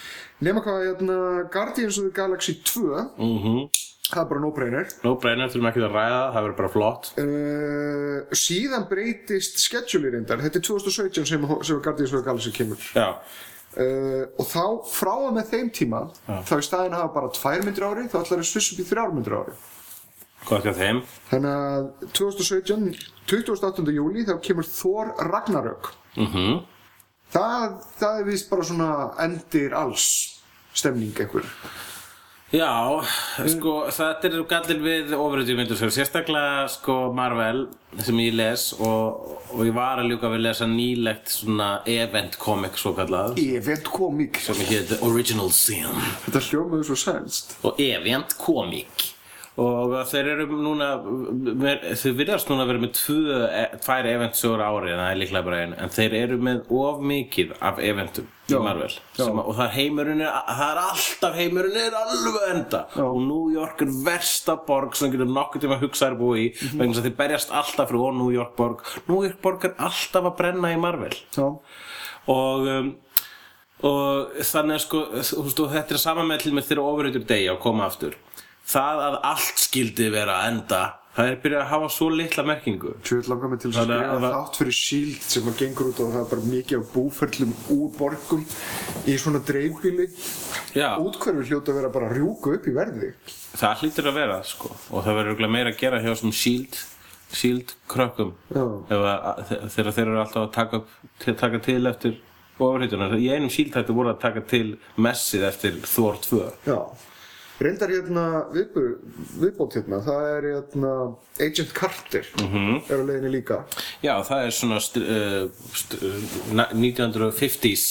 [0.44, 1.16] Nema hvað, hérna,
[1.54, 2.84] Guardians of the Galaxy 2
[3.24, 3.56] Mhm.
[4.04, 7.06] Það er bara no-brainer No brainer, þurfum ekki að ræða, það verður bara flott.
[7.16, 10.42] Uh, Síðan breytist schedule reyndar.
[10.44, 12.84] Þetta er 2017 sem, sem Guardians of the Galaxy kemur.
[12.92, 13.14] Já,
[13.78, 17.64] uh, Og þá, frá að með þeim tíma Þá í staðin að hafa bara tvær
[17.66, 19.56] myndir á ári Þá ætlar að sviss upp í þrjár myndir á ári
[20.44, 20.98] hvað er þeim?
[21.30, 21.84] Þannig að
[22.18, 22.88] 2017,
[23.32, 23.84] 28.
[23.96, 26.62] júli Þá kemur Thor Ragnarök Mhm
[27.34, 28.90] það, það er vist bara svona
[29.24, 30.06] endir alls
[30.74, 31.46] stemning einhver
[32.54, 33.02] Já,
[33.50, 37.64] sko, þetta er gallir við ofuröldjum myndur sérstaklega sko Marvel
[38.04, 42.38] sem ég les og, og ég var að ljúka við að lesa nýlegt svona event
[42.42, 45.98] comic svo kallað Event komik sem heit Original Sin.
[46.28, 49.10] Þetta hljómaður svo sænst og event comic.
[49.58, 50.92] Og þeir eru núna
[51.94, 55.20] þeir virðast núna að vera með tvö, e, tvær eventsögur á ári en það er
[55.22, 59.54] líklega bara einn en þeir eru með of mikið af eventum í Marvel að- og
[59.56, 62.80] það er heimurinn er, það er alltaf heimurinn er alveg að enda.
[62.96, 63.02] Já.
[63.04, 66.50] og New York er versta borg sem getur nokkuð tíma að hugsa þér búi í
[66.54, 66.78] Mhm.
[66.78, 68.80] vegna þess að þeir berjast alltaf og New York borg.
[69.08, 71.14] New York borg er alltaf að brenna í Marvel.
[71.36, 71.58] Já,
[72.28, 72.96] og um,
[73.82, 74.98] og þannig að sko
[75.64, 78.14] og þetta er sama með til með þeirra ofurreitur degi að koma aftur.
[78.66, 82.94] Það að allt skildi vera að enda það er byrjað að hafa svo litla merkingu.
[83.06, 86.20] Tjóð langar mig til að skrifa þátt fyrir SHIELD sem að gengur út og það
[86.22, 88.42] er bara mikið af búferlum úr borgum
[89.06, 90.08] í svona dreifbíli
[90.74, 93.12] Já, Útkverfi hljóta að vera bara að rjúka upp í verði.
[93.54, 94.72] Það hlýtur að vera sko.
[94.90, 96.80] Og það verður meira að gera hjá svona shield
[97.34, 98.34] shield krökkum.
[98.50, 100.82] Þegar þeir eru alltaf að taka,
[101.38, 102.18] taka til eftir
[102.58, 106.78] ofurreitunar í einum shield hættu voru að taka til messið eftir Thor 2 Já
[107.62, 110.92] Reyndar hérna viðbót hérna, það er hérna
[111.40, 112.80] Agent Carter Mhm.
[112.90, 113.60] er á leiðinni líka.
[114.02, 115.44] Já, það er svona uh,
[116.02, 117.84] uh, 1950s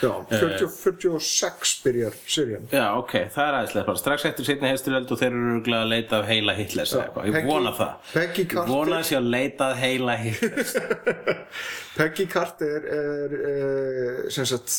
[0.00, 2.62] Já, 40, 46 byrjar serían.
[2.72, 5.90] Já, ok, það er aðeinslega bara strax eftir setni heisturöld og þeir eru örugglega að
[5.92, 7.90] leita af heila Hitlers eða eitthvað, ég Peggy- vona það.
[8.14, 8.72] Peggy Ég Carter.
[8.72, 10.72] vona þess að leita að heila Hitlers
[11.98, 14.78] Peggy Carter er uh, sem sagt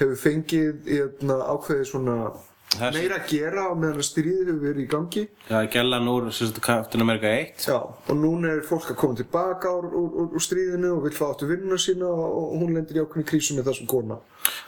[0.00, 2.42] hefur fengið hérna, ákveðið svona er-
[2.76, 6.26] meira að gera á meðan stríðið hefur verið í gangi Já, gellan úr
[6.60, 10.92] Captain America 1 Já, og núna er fólk að koma tilbaka úr, úr, úr, stríðinu
[10.96, 14.18] og vil fá áttu vinnuna sína og, hún lendir í ákveðinu krísu með þessum kona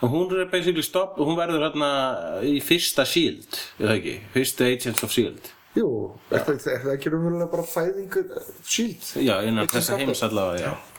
[0.01, 1.91] og hún er basically stopp og hún verður hérna
[2.47, 4.17] í fyrsta SHIELD, það ekki?
[4.35, 5.89] Fyrsta Agents of SHIELD Jú,
[6.33, 9.05] er það, er það ekki raunverulega bara fæðingur uh, shield?
[9.21, 10.07] Já, innan þessa Carter.
[10.07, 10.97] heims allavega, já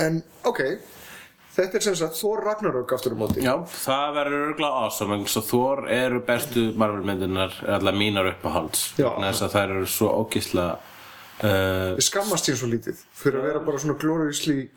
[0.00, 0.60] En, ok,
[1.56, 3.42] þetta er sem sagt Thor Ragnarök aftur á móti.
[3.44, 8.88] Já, það verður örgulega awesome þess að Thor eru bestu Marvel myndirnar allar mínar uppáhalds
[8.98, 10.76] þess að þær eru svo ógislega
[11.42, 13.98] uh, Við skammast sín svo lítið fyrir að vera bara svona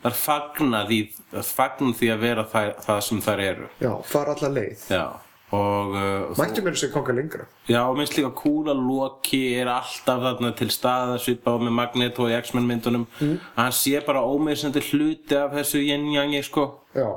[0.04, 1.00] þær fagna því,
[1.34, 3.70] þær fagna því að vera það, það sem þær eru.
[3.82, 4.86] Já, fara alla leið.
[4.92, 5.04] Já,
[5.54, 7.46] og uh, Mættu mér segja konga lengra.
[7.68, 12.34] Já, og minnst líka að Loki er alltaf þarna til staða svipað með Magneto í
[12.40, 13.06] X-Men myndunum.
[13.20, 13.38] Mm.
[13.56, 16.66] hann sé bara ómeðsandi hluti af þessu yin-yangi sko.
[16.94, 17.08] Já,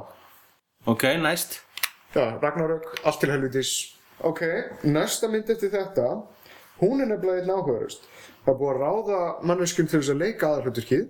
[0.86, 1.62] ok, næst.
[2.14, 3.96] Já, Ragnarök, allt til helvitis.
[4.20, 4.42] Ok,
[4.84, 6.22] næsta mynd eftir þetta.
[6.80, 8.06] Hún er nefnilega einn áhugaðurist
[8.46, 9.18] Það er búið að ráða
[9.50, 11.02] manneskjum til þess að leika aðalhluturkið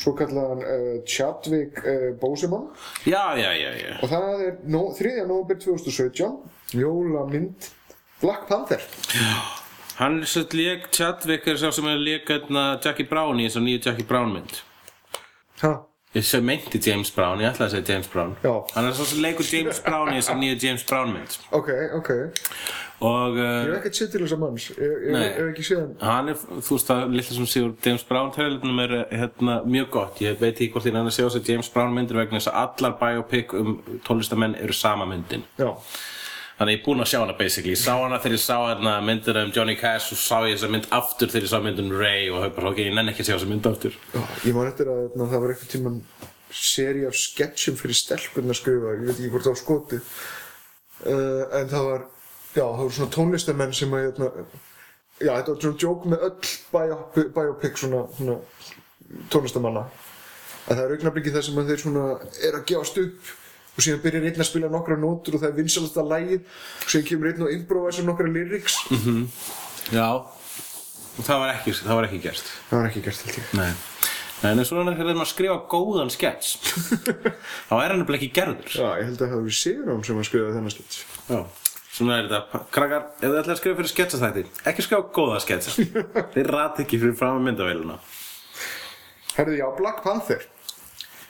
[0.00, 2.70] Svo kallaðan uh, Chadwick uh, Boseman.
[3.06, 3.96] Já, já, já, já.
[4.00, 5.14] Og það er no, 3.
[5.28, 7.68] november 2017 Jólamynd
[8.22, 8.82] Black Panther.
[9.98, 13.66] Hann er svo leik Chadwick er sá sem er leik hérna, Jackie Brown í þessar
[13.66, 14.62] nýju Jackie Brown mynd.
[15.62, 15.74] Ha,
[16.14, 18.34] ég sem meinti James Brown, ég ætlaði að segja James Brown.
[18.44, 18.52] Já.
[18.74, 21.38] hann er svo sem leikur James Brown í þessar nýju James Brown mynd.
[21.56, 22.10] Ok, ok.
[23.02, 24.66] Og Ég uh, hef ekkert séð til þessa manns.
[24.70, 26.28] Ég ég- ég hef ekki séð hann.
[26.30, 30.20] Er, þú veist það lilla sem sigur James Brown trailerunum er hérna, mjög gott.
[30.22, 32.60] Ég veit ekki hvort þín hann að sjá sér James Brown myndir vegna þess að
[32.62, 33.72] allar biopic um
[34.06, 35.42] tónlistamenn eru sama myndin.
[35.58, 35.72] Já,
[36.62, 37.74] þannig ég er búinn að sjá hana basically.
[37.74, 40.70] Ég sá hana þegar ég sá hérna myndir um Johnny Cash og sá ég þessa
[40.70, 43.24] mynd aftur þegar ég sá myndin um Ray og það bara ok, ég nenni ekki
[43.24, 43.98] að sjá þessa mynd aftur.
[44.12, 45.98] Já, ég man eftir að na, það var eitthvað tíman
[46.52, 51.70] seri af sketchum fyrir stelpunna skrifa, ég veit ekki hvort það var skoti uh, en
[51.72, 52.06] það var
[52.52, 54.30] já, það voru svona tónlistamenn sem að hérna,
[55.18, 58.38] já, þetta var svona joke með öll biopic, biopic svona, svona
[59.32, 59.86] tónlistamanna.
[60.62, 62.08] Að það er augnablikið þar sem að þeir svona
[62.46, 63.32] er að gefast upp
[63.72, 67.08] og síðan byrjar einn að spila nokkra nótur og það er vinsalasta lægið og síðan
[67.08, 68.78] kemur einn og improvisa nokkra lyrics.
[69.92, 70.08] Já.
[71.12, 72.52] Og það var ekki, það var ekki gert.
[72.68, 73.50] Það var ekki gert ég.
[73.58, 73.72] Nei.
[74.42, 76.56] En eins og hann er þegar maður skrifa góðan sketch
[77.68, 78.72] þá er hann ekki gerður.
[78.74, 80.96] Já, ég held að það hafi verið Sigurðan sem að skrifa þennan sketch.
[81.28, 81.38] Já,
[81.92, 82.62] svona er þetta.
[82.74, 85.76] Krakkar, ef þið ætlaði að skrifa fyrir sketsastætti ekki skrifa góða sketsa
[86.34, 88.00] Þeir rati ekki fyrir fram að myndavéluna
[89.36, 90.42] Herði, já, Black Panther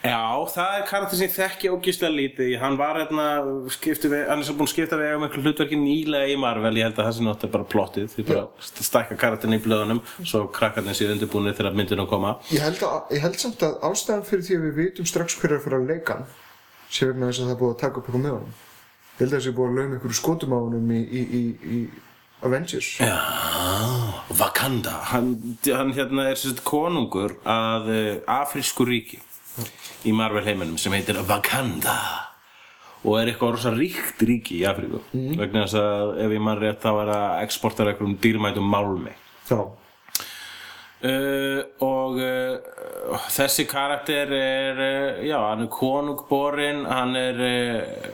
[0.03, 0.19] Já,
[0.51, 3.27] það er karakter sem ég þekki ógíslega lítið Hann var hérna,
[3.71, 6.73] við, hann er svo búinn að skipta við um einhver hlutverki nýlega í Marvel.
[6.75, 8.09] Ég held að það sé náttúrulega bara plottið.
[8.11, 8.43] Því bara
[8.83, 12.35] stækka karakterin í blöðunum Svo krakkarnir séu undirbúinir þegar myndinu koma.
[12.51, 15.55] Ég held, að, ég held samt að ástæðan fyrir því að við vitum strax hver
[15.55, 16.31] er að leika hann
[16.91, 18.55] sé vegna þess að það er búið að taka upp eitthvað með honum.
[19.13, 21.43] Ég held að það sé búið að lauma einhverju skotum á honum í, í, í,
[21.63, 21.81] í
[22.43, 22.95] Avengers.
[22.99, 23.15] Já,
[24.35, 24.99] Wakanda.
[25.13, 25.29] Hann,
[25.63, 29.23] hann hérna er sérst konungur að uh, afrísku ríki
[30.07, 31.97] í Marvel heiminum sem heitir Wakanda.
[33.03, 35.01] Og er eitthvað rosa ríkt ríki í Afríku.
[35.11, 39.15] Vegna þess að ef ég mann rétt þá er að exportera einhverjum dýrmætum málmi.
[39.49, 39.59] Já,
[41.03, 48.05] uh, og uh, þessi karakter er uh, já, hann er konungborinn hann er uh,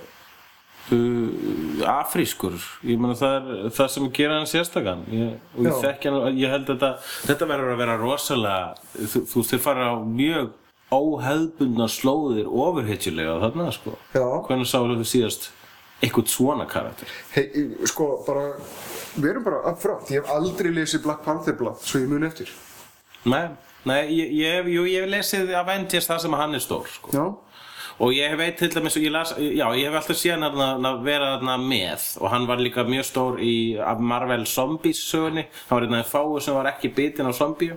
[0.96, 2.58] uh, afrískur.
[2.90, 5.78] Ég meina það er það sem gera hann sérstakann og ég
[6.40, 6.92] ég held að þetta,
[7.30, 10.50] þetta verður að vera rosalega þú, þú fara á mjög
[10.94, 13.96] óhefbundna slóðir ofurhetjulega þarna sko.
[14.16, 14.26] Já.
[14.48, 15.50] hvernig sá þú síðast
[16.02, 17.12] eitthvað svona karakter?
[17.34, 17.46] Hei,
[17.90, 18.54] sko, bara
[19.20, 22.26] við erum bara up front, ég hef aldrei lesið Black Panther blad, svo ég mun
[22.28, 22.52] eftir.
[23.28, 23.50] Nei,
[23.90, 27.14] nei ég, ég, jú, ég hef lesið Avengers það sem hann er stór sko.
[27.16, 27.26] Já,
[28.00, 30.44] Og ég veit til dæmis, og ég las, já, ég hef alltaf séð hann
[30.88, 32.06] að- vera þarna með.
[32.22, 33.56] Og hann var líka mjög stór í
[34.00, 37.76] Marvel Zombies sögunni, hann var af þeim fáu sem var ekki bitinn á zombíu.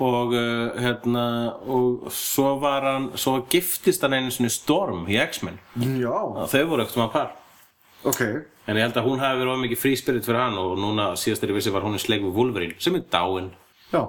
[0.00, 1.24] Og uh, hérna,
[1.68, 5.58] og svo var hann, svo giftist hann einu sinni Storm í X-Men,
[6.48, 7.30] þau voru ekkert maður par,
[8.04, 8.22] ok.
[8.66, 11.10] En ég held að hún hafi verið of mikið free spirit fyrir hann og núna
[11.20, 13.50] síðast er ég vissi var hún í sleik við Wolverine, sem er dáinn.
[13.92, 14.00] Já,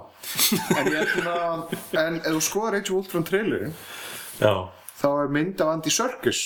[0.79, 3.73] en ég held að, en ef þú skoðar Age of Ultron trailerin
[4.39, 4.53] Já.
[5.05, 6.43] Þá er mynd af Andy Serkis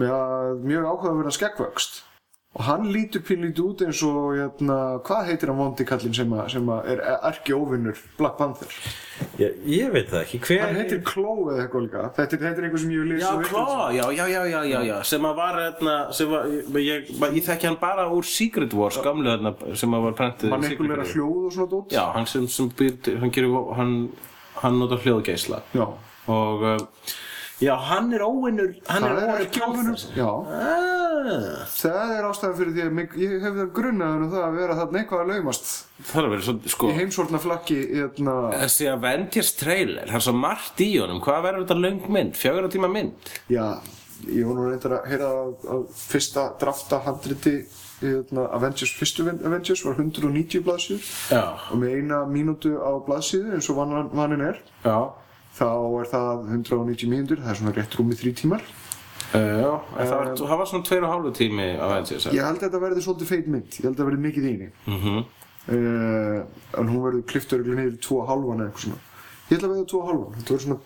[0.00, 2.06] með að mjög áhugaverða skeggvöxt
[2.50, 6.48] og hann lítur pínlítið út eins og hérna, hvað heitir hann vondi kallinn sem, að,
[6.56, 8.72] sem að er erki óvinnur Black Panther?
[9.38, 12.02] Ég, ég veit það ekki, hver hann heitir Chloe eða eitthvað líka.
[12.16, 14.58] Þetta er, þetta er eitthvað sem ég vil Já, lesa Kló, já, já, já, já,
[14.72, 18.26] já, já, sem að var, hérna, sem að, ég, ég, ég þekki hann bara úr
[18.32, 21.72] Secret Wars, gamlu, hérna, sem að var prentið hann í eitthvað meira hljóð og svona
[21.76, 21.94] dót.
[21.94, 23.94] Já, hann sem, sem býr, til- hann gerir, hann,
[24.64, 25.62] hann notar hljóðgeisla.
[25.78, 25.86] Já.
[26.34, 27.14] og, uh,
[27.60, 30.04] já, hann er óvinnur, hann það er óvinnur óvinnur.
[30.16, 30.30] Já,
[31.20, 34.54] Ah, það er ástæðan fyrir því að mig, ég hef það grunnaður um það að
[34.60, 35.70] vera þarna eitthvað að laumast.
[36.10, 40.34] Það er verið svo, sko, í heimsvortna flakki hérna, þessi Avengers trailer, það er svo
[40.40, 43.30] margt í honum, hvað verður þetta löng mynd, fjögur tíma mynd?
[43.52, 43.66] Já,
[44.30, 47.54] ég var nú reyndar að heyra að, að fyrsta drafta handriti
[48.00, 51.08] hérna, Avengers, fyrstu Avengers var 190 blaðsíður.
[51.36, 54.62] Já, og með eina mínútu á blaðsíðu eins og vann- vaninn er.
[54.86, 54.96] Já,
[55.58, 55.66] þá
[56.00, 58.64] er það 190 mínútur, það er svona rétt rúmið þrý tímar.
[59.30, 62.56] Uh, já, en það, var, það var svona tveir og hálfu tími Avengers Ég held
[62.56, 64.70] að þetta verði svolítið feit mynd, ég held að þetta verði mikið í einu.
[64.90, 65.20] Mhm.
[65.70, 66.38] uh,
[66.80, 69.02] en hún verður klift örgulega niður tvo og hálfan eða eitthvað svona.
[69.50, 70.80] Ég held að verða tvo og hálfan, þetta verður svona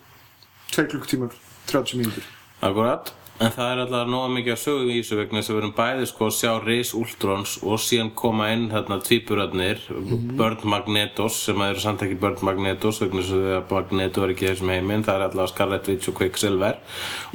[0.75, 1.39] 2 klukkutímar,
[1.71, 2.29] 30 mínútur.
[2.65, 5.61] Akkurat, en það er alltaf nóga mikið að sögu í þessu vegna þess að við
[5.61, 10.37] erum bæði sko að sjá Rhys Ultrons og síðan koma inn þarna tvíburarnir, Mhm.
[10.39, 14.47] Bird Magnetos sem að eru samt ekki Bird Magnetos vegna þess að Magneto er ekki
[14.47, 16.77] þessum heiminn, það er alltaf Scarlet Witch og Quicksilver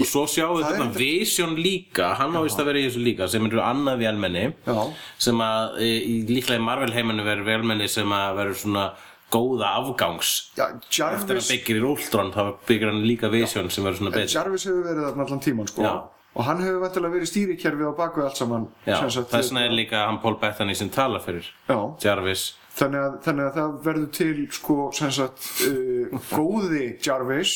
[0.00, 3.44] og svo sjáum við þetta- Vision líka, hann ávist að vera í þessu líka sem
[3.46, 4.92] eru annað vélmenni Já.
[5.18, 8.90] sem að í, líklega í Marvel heiminu verður vélmenni sem að verður svona
[9.32, 13.86] góða afgangs Já, eftir að Jarvis, byggir í Ultron þá byggir hann líka Vision sem
[13.86, 15.84] verður svona betri Jarvis hefur verið þarna allan tíman, sko.
[15.86, 15.94] Já.
[16.30, 18.66] Og hann hefur vettilega verið stýrikerfið á bakvið allt saman.
[18.86, 21.78] Já, sem sagt, þess vegna er líka hann Paul Bettany sem talar fyrir Já.
[22.06, 27.54] Jarvis Þannig að, þannig að það verður til sko, sem sagt, uh, góði Jarvis,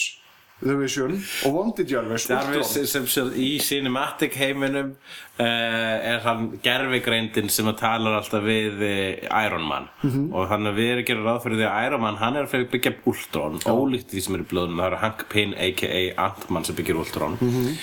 [0.65, 1.13] The Vision
[1.45, 7.79] og vondi Jarvis, Jarvis sem, sem í cinematic heiminum uh, er hann gerfigreindin sem að
[7.83, 9.91] talar alltaf við uh, Iron Man.
[10.03, 10.27] Mhm.
[10.33, 12.49] og þannig að við erum að gera ráð fyrir því að Iron Man hann er
[12.49, 16.65] að byggja Ultron ólíkt því sem er í blöðunum, það er Hank Pym aka Ant-Man
[16.69, 17.39] sem byggir Ultron.
[17.41, 17.79] Mhm.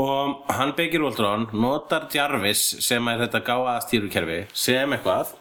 [0.00, 5.34] og hann byggir Ultron notar Jarvis sem er þetta gáða stýrukerfi sem eitthvað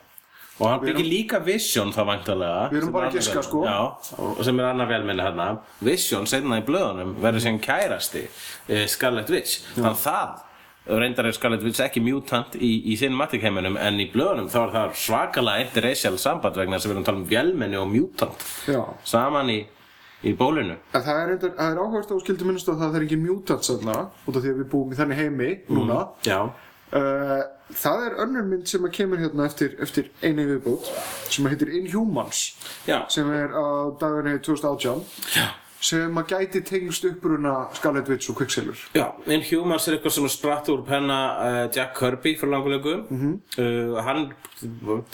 [0.60, 3.64] og hann byggir líka Vision þá væntalega Við erum bara að giska, sko.
[3.66, 3.80] Já,
[4.46, 5.48] sem er annar velminni hérna
[5.84, 10.42] Vision seinna í blöðunum verður sem kærasti uh, Scarlet Witch þannig að það
[11.00, 14.74] reyndar er Scarlet Witch ekki mutant í, í cinematic heiminum en í blöðunum þá er
[14.74, 18.44] það svakalega interracial samband vegna þess að við erum að tala um velminni og mutant
[18.68, 18.82] Já.
[19.08, 19.62] saman í,
[20.28, 23.72] í bólinu En það er, er áhverst á skildi minnst að það er engin mutants
[23.72, 23.96] þarna,
[24.28, 26.02] út af því að við búum í þannig heimi núna.
[26.28, 26.40] Já,
[26.94, 27.42] Uh,
[27.74, 30.92] það er önnur mynd sem kemur hérna eftir, eftir einu viðbót
[31.34, 32.44] sem heitir Inhumans
[32.86, 35.02] já, sem er á dagunni 2018
[35.34, 35.48] já.
[35.82, 38.78] sem að gæti tengst uppruna Scarlet Witch og Quicksilver.
[38.94, 43.98] Já, Inhumans er eitthvað sem spratt úr penna uh, Jack Kirby fyrir langulegu mm uh,
[44.06, 44.28] hann,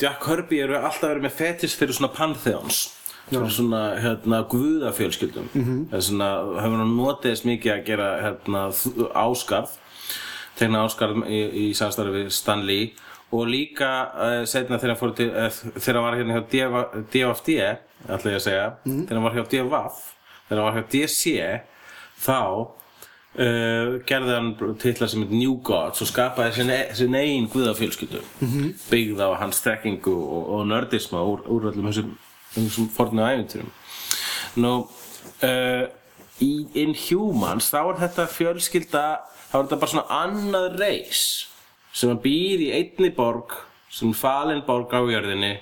[0.02, 2.90] Jack Kirby eru alltaf verið með fetis fyrir svona pantheons
[3.30, 5.48] fyrir svona hérna guðafjölskyldum.
[5.54, 5.84] Mm -hmm.
[5.92, 8.72] það er svona, hefur hann notiðist mikið að gera hérna
[9.14, 9.80] áskarð
[10.60, 12.92] tegna áskarð í, í samstarfi við Stan Lee.
[13.30, 16.46] Og líka uh, setna þegar hann fór til uh, var hérna hjá
[17.14, 17.56] DFD
[18.10, 20.00] ætla ég að segja, þegar hann var hjá DVF
[20.48, 21.34] þegar hann var hjá DC
[22.24, 24.50] þá uh, gerði hann
[24.82, 28.24] titla sem New Gods og skapaði sin, sin eigin guðafjölskyldu.
[28.40, 28.74] -hmm.
[28.90, 32.18] byggð á hans þekkingu og, og nördisma úr, úr öllum þessum,
[32.56, 33.70] þessum fornu æfinturum
[34.58, 34.74] nú
[36.44, 39.06] í Inhumans þá er þetta fjölskylda
[39.50, 41.24] þá er þetta bara svona annað reis
[41.96, 43.58] sem að býr í einni borg
[43.90, 45.56] sem er falin borg á jörðinni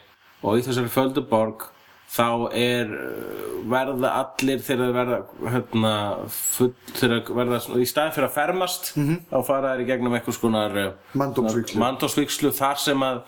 [0.43, 1.69] og í þessari földu borg
[2.11, 5.19] þá er uh, verða allir þegar þeir verða
[5.53, 5.93] hérna,
[6.31, 10.77] full, þegar verða í staðin fyrir að fermast þá fara þeir í gegnum einhvers konar
[10.79, 13.23] uh, manndómsvígslu þar sem að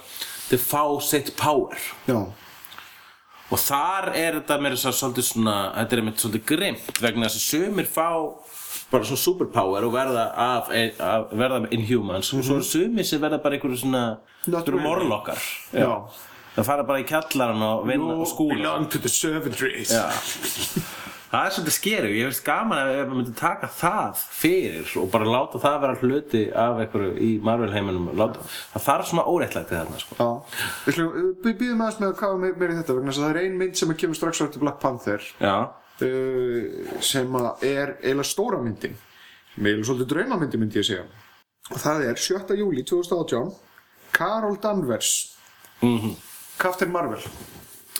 [0.49, 1.89] þeir fá sitt power.
[2.07, 2.21] Já,
[3.49, 7.47] og þar er þetta svo svolítið svona þetta er meira svolítið grimt vegna þess að
[7.49, 8.09] sumir fá
[8.91, 12.33] bara svona superpower og verða af, af verða inhumans.
[12.33, 14.05] Og svo eru sumir sem verða bara einhverju svona
[14.83, 15.43] morlokkar.
[16.55, 18.77] Það fara bara í kjallaran og vinna og skúla.
[18.89, 19.93] to the servantries
[21.29, 25.29] það er svolítið skeru ég finnst gaman ef maður myndi taka það fyrir og bara
[25.29, 30.01] láta það vera hluti af einhverju í Marvel heiminum láta, það þarf svona óréttlæti þarna
[30.01, 30.29] sko.
[30.87, 31.01] Við
[31.45, 33.41] við býðum aðeins með að kafa meir, meir í þetta vegna þess að það er
[33.43, 35.29] ein mynd sem að kemur strax á eftir Black Panther.
[35.37, 35.55] Já,
[36.05, 38.95] uh, sem er eiginlega stóra myndin.
[39.57, 41.05] Er eiginlega svolítið draumamyndi myndi ég segja.
[41.69, 42.57] Og það er 7.
[42.57, 43.53] júli 2018
[44.15, 45.13] Carol Danvers.
[45.81, 46.15] Mhm.
[46.59, 47.23] Captain Marvel.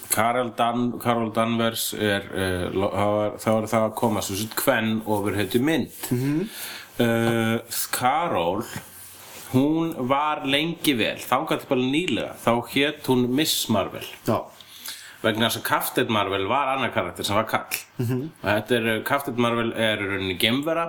[0.09, 4.93] Karol, Dan, Karol Danvers er, uh, þá er, þá það að koma svo svona kvenn
[5.05, 6.47] ofur heitu mynd mm
[7.93, 8.65] Karol
[9.53, 14.05] hún var lengi vel þangað til bara nýlega þá hétt hún Miss Marvel.
[14.27, 14.41] Já,
[15.23, 17.77] vegna þess að Captain Marvel var annar karakter sem var kall
[18.41, 20.85] og þetta er, uh, Captain Marvel er í rauninni gemvera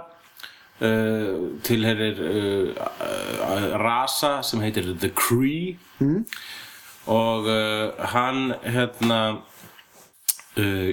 [0.81, 5.77] uh, tilherir uh, uh, rasa sem heitir The Kree.
[7.11, 9.41] Og uh, hann hérna
[10.61, 10.91] uh,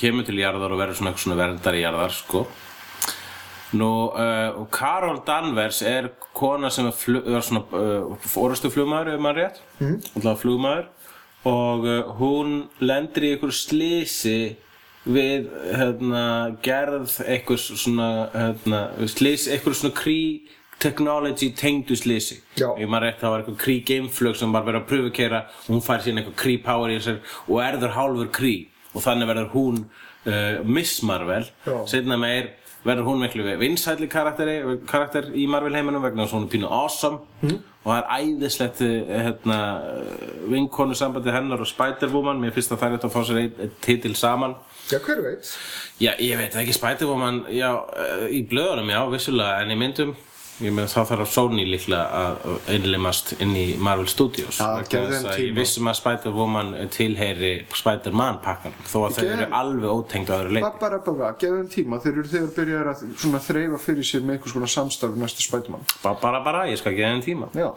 [0.00, 2.46] kemur til jarðar og verður svona svona verndari jarðar sko.
[3.78, 9.44] Nú, uh, Karol Danvers er kona sem er, flu, svona uh, fórustu flugmaður, ef maður
[9.44, 9.60] rétt.
[9.78, 10.00] Mm.
[10.16, 10.88] alltaf flugmaður
[11.48, 14.56] og uh, hún lendir í einhverju slisi
[15.08, 20.20] við hérna, gerð einhvers svona hérna, slisi, einhverju svona krí
[20.80, 21.96] technology tengdu
[22.56, 22.70] Já.
[22.76, 25.82] ef maður rétt þá var eitthvað krí gameflug sem var verið að pröfukera og hún
[25.84, 27.18] fær síðan eitthvað krí power í sér
[27.48, 28.54] og erður hálfur krí.
[28.94, 31.44] Og þannig verður hún uh, Miss Marvel
[31.86, 33.44] setna meir verður hún miklu
[34.08, 34.56] karakteri,
[34.88, 37.20] karakter í Marvel heiminum vegna þess að hún er pínu awesome.
[37.42, 37.58] Mhm.
[37.80, 39.58] Og það er æðislegt eh, hérna,
[40.52, 42.40] vinkonu sambandi hennar og Spider-Woman.
[42.42, 44.56] Mér finnst að það þetta að fá sér einn ein titil saman.
[44.90, 45.52] Já, hver veit?
[46.02, 50.12] Já, ég veit ekki, Spider-Woman, já, eh, í blöðunum, já, vissulega, en í myndum,
[50.60, 54.58] ég með þá þarf Sony líklega að innlimast inn í Marvel Studios.
[54.90, 55.36] Tíma.
[55.40, 60.54] Ég vissum að Spider-Woman tilheyri Spider-Man pakkan, þó að þau eru alveg ótengd á öðru
[60.58, 60.66] leiti.
[60.68, 64.22] Bara, bara, bara, gefðu þeim tíma, þeir eru þegar byrjar að svona þreifa fyrir sér
[64.26, 65.88] með einhvers konar samstarf næstu spætumann.
[66.04, 67.50] Bara, bara, bara, ég skal gefa þeim tíma.
[67.56, 67.72] Já.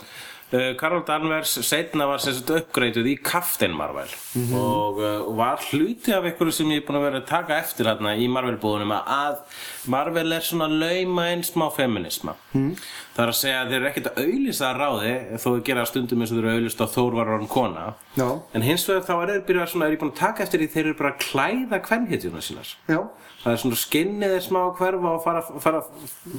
[0.53, 4.51] Uh, Carol Danvers setna var uppgreituð í Captain Marvel Mhm.
[4.53, 7.89] og uh, var hluti af einhverju sem ég er búin að vera að taka eftir
[7.89, 9.39] hérna í Marvel búðunum að
[9.87, 12.75] Marvel er svona lauma einn smá feminisma Mhm.
[13.15, 15.85] það er að segja að þeir eru ekkert að auðlýsa að ráði þó þau gera
[15.85, 18.29] stundum eins og þeir eru auðlýst á Þór var orðin kona Já.
[18.53, 20.69] en hins vegar þá er þeir byrjað svona, er ég búin að taka eftir því
[20.73, 22.99] þeir eru bara að klæða kvenhetjuna sínar Já.
[23.43, 25.81] það er svona skinnið er smá að hverfa og fara, fara,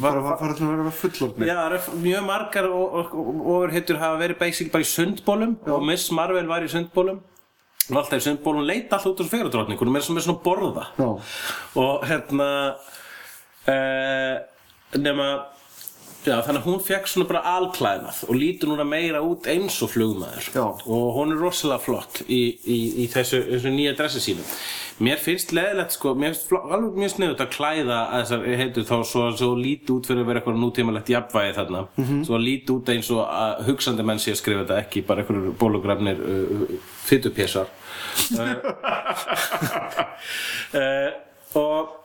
[0.01, 1.47] fara, að fara til að vera fullorðni.
[1.47, 6.47] Já, það eru mjög margar overhittur hafa verið basic bara í sundbólum og Miss Marvel
[6.49, 7.21] var í sundbólum
[7.93, 11.09] alltaf í sundbólum leita alltaf út með svona, með svona borða Já.
[11.77, 12.49] og hérna
[13.73, 14.35] uh,
[15.01, 15.29] nema
[16.25, 19.93] já, þannig að hún fekk svona bara alklæðnað og lítur núna meira út eins og
[19.93, 20.49] flugmaður.
[20.55, 20.65] Já.
[20.65, 24.47] og hún er rosalega flott í, í, í þessu, þessu nýja dressi sínu.
[25.05, 28.95] Mér finnst leðilegt sko mér finnst alveg mjög sniðut að klæða að þessar heitur þá
[29.11, 31.81] svo, svo líti út fyrir að vera eitthvað nútímalegt jafnvægi þarna.
[32.29, 35.59] Svo líti út eins og að hugsandi menn sé að skrifa þetta ekki bara einhverjur
[35.59, 37.69] bólografnir uh, fytupésar
[38.39, 38.55] uh,
[41.65, 42.04] og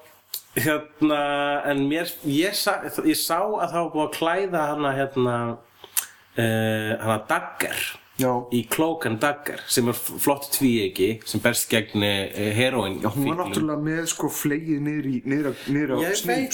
[0.63, 1.21] hérna
[1.69, 6.91] en mér ég, sa, ég sá að það var búið að klæða hana hérna uh,
[7.03, 7.81] hana Dagger
[8.19, 8.31] Já.
[8.51, 13.29] í Cloak and Dagger sem er flott tvíegi sem berst gegn uh, heroin Já, hún
[13.31, 15.99] var náttúrulega með sko flegið niður á-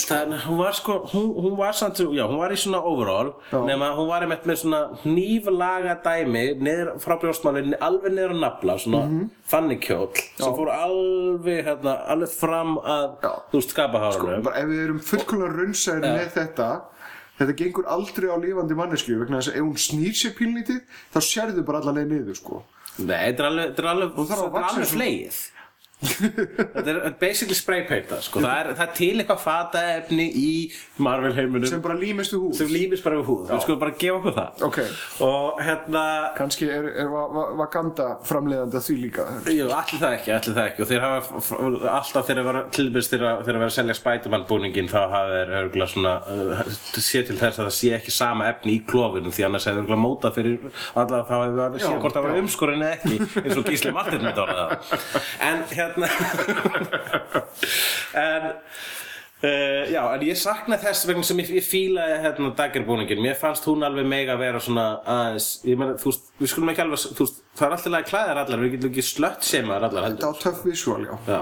[0.05, 3.34] það, en hún var sko, hún, hún var samt, já, hún var í svona overall,
[3.66, 8.78] nema hún var einmitt með svona hníflaga dæmi niður frá brjóstmáli, alveg niður á nafla,
[8.82, 9.30] svona Mhm.
[9.45, 13.34] fanny kjól, sem fór alveg, hérna, alveg fram að, Já.
[13.51, 14.43] þú veist, skapahárunum.
[14.43, 16.70] bara ef við erum fullkomlega raunsæri með þetta
[17.40, 20.82] þetta gengur aldrei á lifandi mannesku vegna þess að ef hún snýr sér pínlítið
[21.14, 22.64] þá sérðu bara alla leið niður sko
[22.96, 25.40] Nei, þetta er alveg, þetta er alveg, þetta er alveg fleið.
[26.06, 30.50] þetta er basically spraypainta, sko, það er, það er til eitthvað fataefni í
[31.02, 33.93] Marvel heiminum sem bara límist við hús sem lífist bara við húð, við skulum bara
[34.02, 34.66] gefa okkur það.
[34.68, 34.80] ok,
[35.26, 36.04] Og hérna,
[36.38, 39.26] kannski er, er Va- Va- Wakanda framleiðandi að því líka.
[39.56, 40.84] Jú, allir það ekki, allir það ekki.
[40.84, 41.20] Og þeir hafa
[41.96, 45.89] alltaf þegar vera tilbyrst þegar að vera að selja Spiderman búningin þá hafa þeir örgulega
[45.93, 49.68] svona uh, sé til þess að það sé ekki sama efni í klófinu því annars
[49.70, 50.60] hefur örgulega mótað fyrir
[50.93, 53.96] allavega þá hefur það sé Já, hvort það var umskorinn eða ekki eins og Gísli
[53.96, 54.24] Martin
[55.86, 56.08] hérna.
[58.26, 58.44] En
[59.46, 63.66] Uh, já, en ég sakna þess vegna sem ég, ég fílaði hérna daggerbúningin mér fannst
[63.68, 67.00] hún alveg mega að vera svona aðeins, ég meina, þú veist, við skulum ekki alveg
[67.04, 70.24] þú veist, það er alltaf lega klæðar allar við getum ekki slött seimaðar allar heldur.
[70.24, 71.14] Þetta á töff visual, já.
[71.28, 71.42] Já,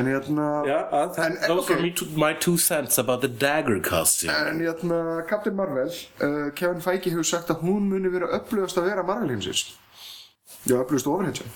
[0.00, 1.70] en hérna að, En- those ok.
[1.76, 4.30] are me two, my two cents about the dagger costume.
[4.34, 5.00] En hérna,
[5.30, 5.88] Captain Marvel,
[6.20, 9.62] uh, Kevin Feige hefur sagt að hún muni vera upplöðast að vera Marvel heimsins.
[10.66, 11.46] Já, ofurhetja.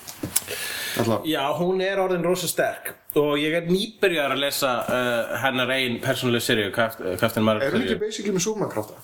[0.99, 1.25] Alltaf.
[1.27, 5.99] Já, hún er orðin rosa sterk og ég er nýbyrjar að lesa uh, hennar einn
[6.03, 8.99] persónuleg seríu Captain Marvel Er hún ekki basically með súmakrafta?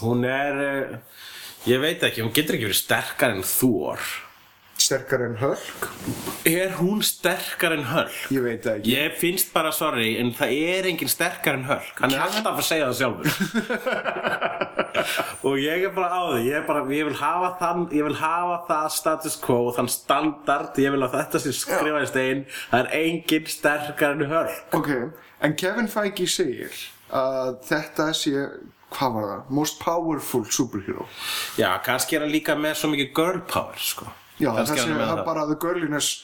[0.00, 1.22] Hún er, uh,
[1.70, 4.10] ég veit ekki, hún getur ekki verið sterkar en Thor
[4.80, 5.88] Sterkar en Hulk?
[6.48, 8.14] Er hún sterkar en Hulk?
[8.32, 8.94] Ég veit það ekki.
[8.94, 12.68] Ég finnst bara sorry, en það er engin sterkar en Hulk Hann er alltaf að
[12.70, 13.28] segja það sjálfur
[15.46, 18.86] Og ég er bara á því Ég, bara, ég, vil þann, ég vil hafa það
[18.96, 23.50] status quo Þann standard Ég vil að þetta sé skrifa í stein Það er engin
[23.50, 24.90] sterkar en Hulk Ok,
[25.40, 26.80] en Kevin Feige segir
[27.10, 28.42] að þetta sé,
[28.94, 29.48] hvað var það?
[29.58, 31.06] Most powerful superhero.
[31.58, 34.06] Já, kannski er hann líka með svo mikið girl power sko.
[34.40, 36.22] Já, Kannski er hann bara the girliness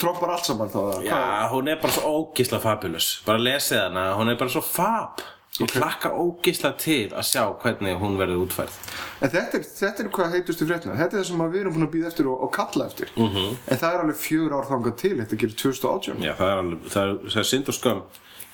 [0.00, 0.80] trompar allt saman þá.
[1.06, 1.20] Já,
[1.52, 5.22] hún er bara svo ógisla fabulous Bara lesið hana, hún er bara svo fab
[5.60, 5.74] Ég Ok.
[5.76, 8.78] hlakka ógisla til að sjá hvernig hún verður útfærð
[9.20, 10.94] En þetta er, þetta er hvað heitustu fréttina.
[10.96, 13.08] Þetta er það sem við erum búin að býða eftir og, og kalla eftir.
[13.16, 13.28] Mhm.
[13.36, 13.56] -hmm.
[13.68, 16.22] En það er alveg fjör ár þangað til, þetta gerir 2018.
[16.24, 18.02] Já, það er alveg, það er, það er synd og skömm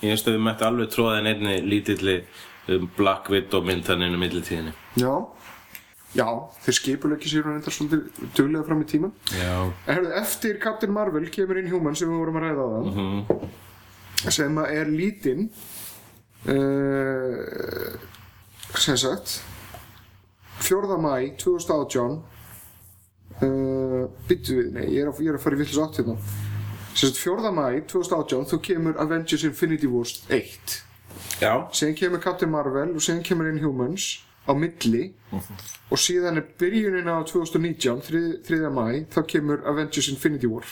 [0.01, 2.23] Ég veist að við mætti alveg tróða inn einni lítilli
[2.69, 5.25] um, Black Widow myndaninu millitíðinni Já,
[6.13, 6.27] já,
[6.65, 8.03] þeir skipuleggi sér hún enda svolítið
[8.37, 9.11] duglega fram í tíman.
[9.31, 12.69] Já En herrðu, eftir Captain Marvel kemur inn Human sem við vorum að ræða á
[12.73, 13.25] það Mhm.
[14.31, 15.49] sem að er lítinn
[16.53, 17.93] uh,
[18.77, 19.43] sem sagt
[20.59, 20.97] 4.
[20.97, 22.17] mæ 2018
[23.41, 26.17] uh, byttu við, nei, ég er að, ég er að fara í villis átt hérna
[26.97, 27.51] Sérst 4.
[27.53, 30.79] mæ 2018 þá kemur Avengers Infinity Wars 1
[31.41, 35.11] Já, síðan kemur Captain Marvel og síðan kemur Inhumans á milli
[35.91, 38.21] og síðan er byrjunin á 2019 3.
[38.47, 38.69] 3.
[38.73, 40.65] mæ þá kemur Avengers Infinity War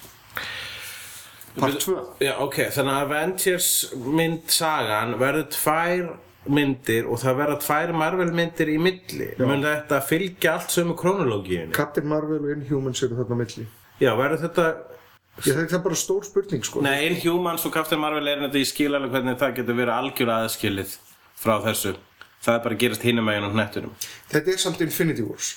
[1.60, 6.14] part 2 Já, ok, þannig að Avengers mynd sagan verður tvær
[6.46, 9.32] myndir og það verða tvær Marvel myndir í milli.
[9.42, 13.66] Mun þetta fylgja allt sömu krónológíunni Captain Marvel og Inhumans eru þarna milli.
[14.02, 14.68] Já, verður þetta
[15.46, 16.84] ég það er bara stór spurning sko.
[16.86, 20.34] Nei, Inhumans og Captain Marvel er þetta í skil alveg hvernig það getur verið algjör
[20.36, 20.98] aðskilið
[21.42, 21.96] frá þessu.
[22.46, 23.96] Það er bara að gerast hinum meginn á hnettunum
[24.30, 25.56] þetta er samt Infinity Wars.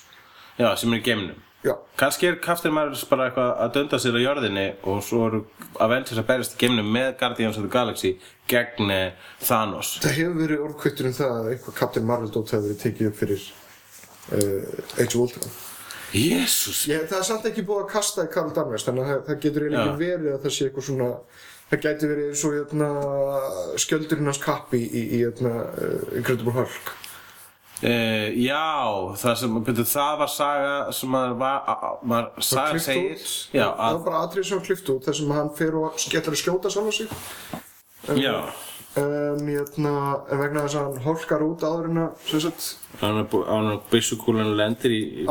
[0.56, 4.18] Já, sem er í geimnum já, Kannski er Captain Marvel bara eitthvað að dönda sér
[4.18, 5.40] á jörðinni og svo eru
[5.82, 8.12] Avengers að berjast í geimnum með Guardians of the Galaxy
[8.50, 9.96] gegn eh, Thanos.
[10.04, 13.18] Það hefur verið orðkvittur um það að eitthvað Captain Marvel dót hefur verið tekið upp
[13.18, 15.58] fyrir uh, Age of Ultron.
[16.14, 19.66] Jésús það er samt ekki búið að kasta í Karl Danvers þannig að það, getur
[19.66, 21.08] eiginlega ekki verið að það sé eitthvað svona
[21.68, 22.88] það gæti verið eins og hérna,
[23.84, 26.94] skjöldurinn hans kappi í, í hérna, uh, Incredible Hulk
[27.78, 31.68] Uh, já, það sem, betur, það var saga sem að var,
[32.10, 33.20] var saga segir.
[33.54, 36.34] Já, það var að, bara atrið sem klift út þar sem hann fer og skellur
[36.34, 38.34] að skjóta sjálf á sig já.
[38.98, 39.94] en, hérna,
[40.26, 42.68] en vegna þess að hann holkar út áður en að sem sagt,
[42.98, 45.30] er bú- hann byssukúlan lendir í, í,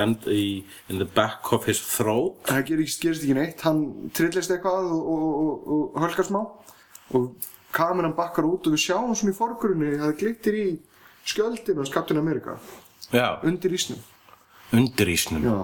[0.00, 2.40] end, í in the back of his throat.
[2.48, 3.60] Það gerist, gerist ekki neitt.
[3.68, 3.84] Hann
[4.16, 6.40] trillist eitthvað og, og, og, og holkar smá.
[7.12, 7.34] Og
[7.76, 10.70] kameran bakkar út og við sjáum svona í forgrunni að það glittir í
[11.30, 12.58] skjöldin hans Captain America.
[13.14, 13.98] Já, undir ísnum.
[14.76, 15.42] Undir ísnum.
[15.42, 15.56] Já,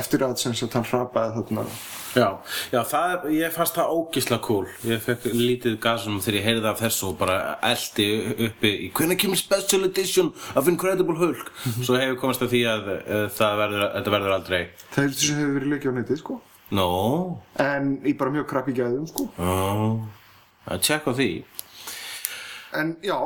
[0.00, 1.64] eftir að sem sagt hann hrapaði þarna.
[2.10, 2.26] Já,
[2.74, 4.66] já, það er, ég fannst það ógislega cool.
[4.86, 7.36] Ég fekk lítið gasum þegar ég heyrði af þessu og bara
[7.70, 8.06] eldi
[8.48, 11.50] uppi í Hvenær kemur special edition of Incredible Hulk?
[11.80, 14.62] Svo hefur komast að því að uh, það verður, þetta verður aldrei.
[14.90, 16.40] Það er þessu hefur verið leikið á netið sko.
[16.70, 16.88] No,
[17.58, 19.26] En í bara mjög krabbi gæðum sko.
[19.38, 20.10] No,
[20.70, 21.30] að tjekka því.
[22.78, 23.16] En já,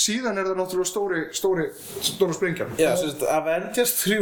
[0.00, 1.66] síðan er það náttúrulega stóri, stóri,
[2.04, 2.74] stóra sprengjan.
[2.80, 4.18] Já, sem sagt, Avengers 3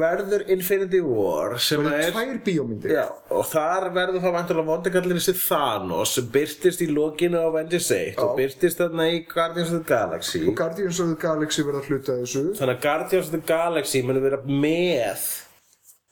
[0.00, 2.94] verður Infinity War sem Það er er tvær bíómyndir.
[2.96, 3.04] Já,
[3.36, 8.18] og þar verður þá vantilega vondakallin þessi Thanos sem byrtist í lokinu á Avengers 1
[8.24, 10.42] og byrtist þarna í Guardians of the Galaxy.
[10.46, 12.44] Og Guardians of the Galaxy verða hluta af þessu.
[12.58, 15.30] Þannig að Guardians of the Galaxy muni vera með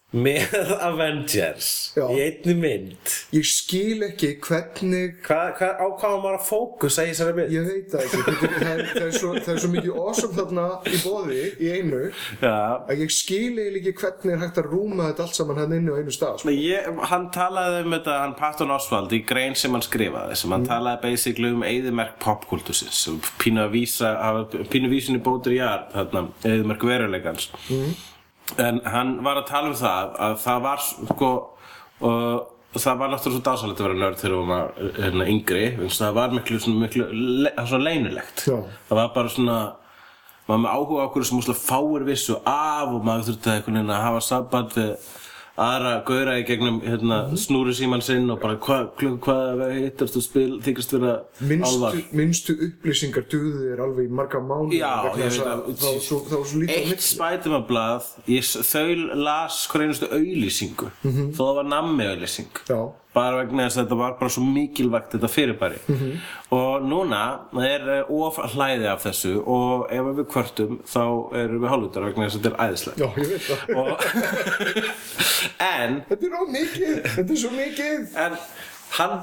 [0.09, 0.54] með
[0.88, 2.06] Avengers Já.
[2.09, 7.04] í einni mynd Ég skil ekki hvernig Hvað, hvað, á hvað á maður að fókusa
[7.04, 7.52] í þessari mynd?
[7.52, 8.22] Ég veit það ekki,
[8.54, 12.02] það er, það er, svo, það er svo mikið awesome þarna í bóði, í einu
[12.40, 12.56] Já
[12.88, 15.92] að ég skil eiginlega ekki hvernig er hægt að rúma þetta allt saman hann inni
[15.92, 16.52] á einu stað sko.
[16.54, 20.66] Ég, hann talaði um þetta, hann Patton Oswald í grein sem hann skrifaði, sem hann
[20.68, 24.12] talaði basically um eðimerk popkultusins sem pínu að vísa,
[24.72, 27.50] pínu vísin í bótur í þarna, eðimerk veruleikans
[28.57, 31.32] en hann var að tala um það að það var sko
[31.99, 35.94] og það var náttúrulega svo dásalegt að vera nörd þegar við varum hérna, yngri vegna
[35.99, 37.07] það var miklu, svona, miklu
[37.44, 38.57] le, svona leynilegt Já.
[38.88, 39.59] það var bara svona
[40.49, 44.76] maður með áhuga okkur sem fáir vissu af og maður þurfti veginn að hafa samband
[44.76, 44.92] við
[45.59, 48.92] aðra gauðra í gegnum hérna, snúru síman sinn og bara hvað
[49.24, 49.36] hva,
[49.74, 51.14] hittast þú spil þykist vera
[51.66, 54.70] álvar minnstu, upplýsingar duðu þér alveg í marga mánu
[56.70, 60.90] Eitt spætumablað, ég s- þau las hver einustu auðlýsingu
[61.34, 62.80] þó það var nammi auðlýsing Já.
[63.18, 65.80] Bara vegna þess að þetta var bara svo mikilvægt þetta fyrirbæri.
[66.54, 67.22] Og núna
[67.66, 71.02] er eh, of hlæði af þessu og ef við kvörtum þá
[71.42, 73.58] erum við hálfutar vegna þess að þetta er æðislega Já, ég veit það.
[75.68, 78.08] En Þetta er á mikið, þetta er svo mikið.
[78.24, 78.36] En
[78.97, 79.18] hann,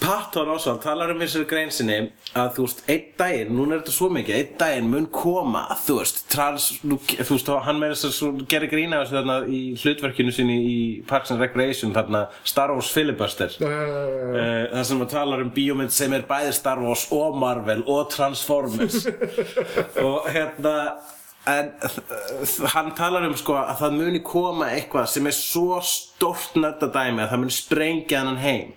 [0.00, 1.98] Patton Oswald talar um þessari grein sinni
[2.38, 5.98] að þú veist, einn daginn, núna er þetta svo mikið einn daginn mun koma, þú
[6.00, 10.58] veist trans, þú veist, hann með þess að gera grína þessu þarna í hlutverkinu sinni
[10.68, 13.76] í Parks and Recreation, þarna Star Wars Filibuster uh,
[14.28, 18.10] Uh, það sem að talar um bíómynd sem er bæði Star Wars og Marvel og
[18.12, 19.06] Transformers.
[20.06, 20.74] Og hérna
[21.48, 21.70] en
[22.74, 27.30] hann talar um sko að það muni koma eitthvað sem er svo stórt nördadæmi að
[27.32, 28.66] það muni sprengja hann heim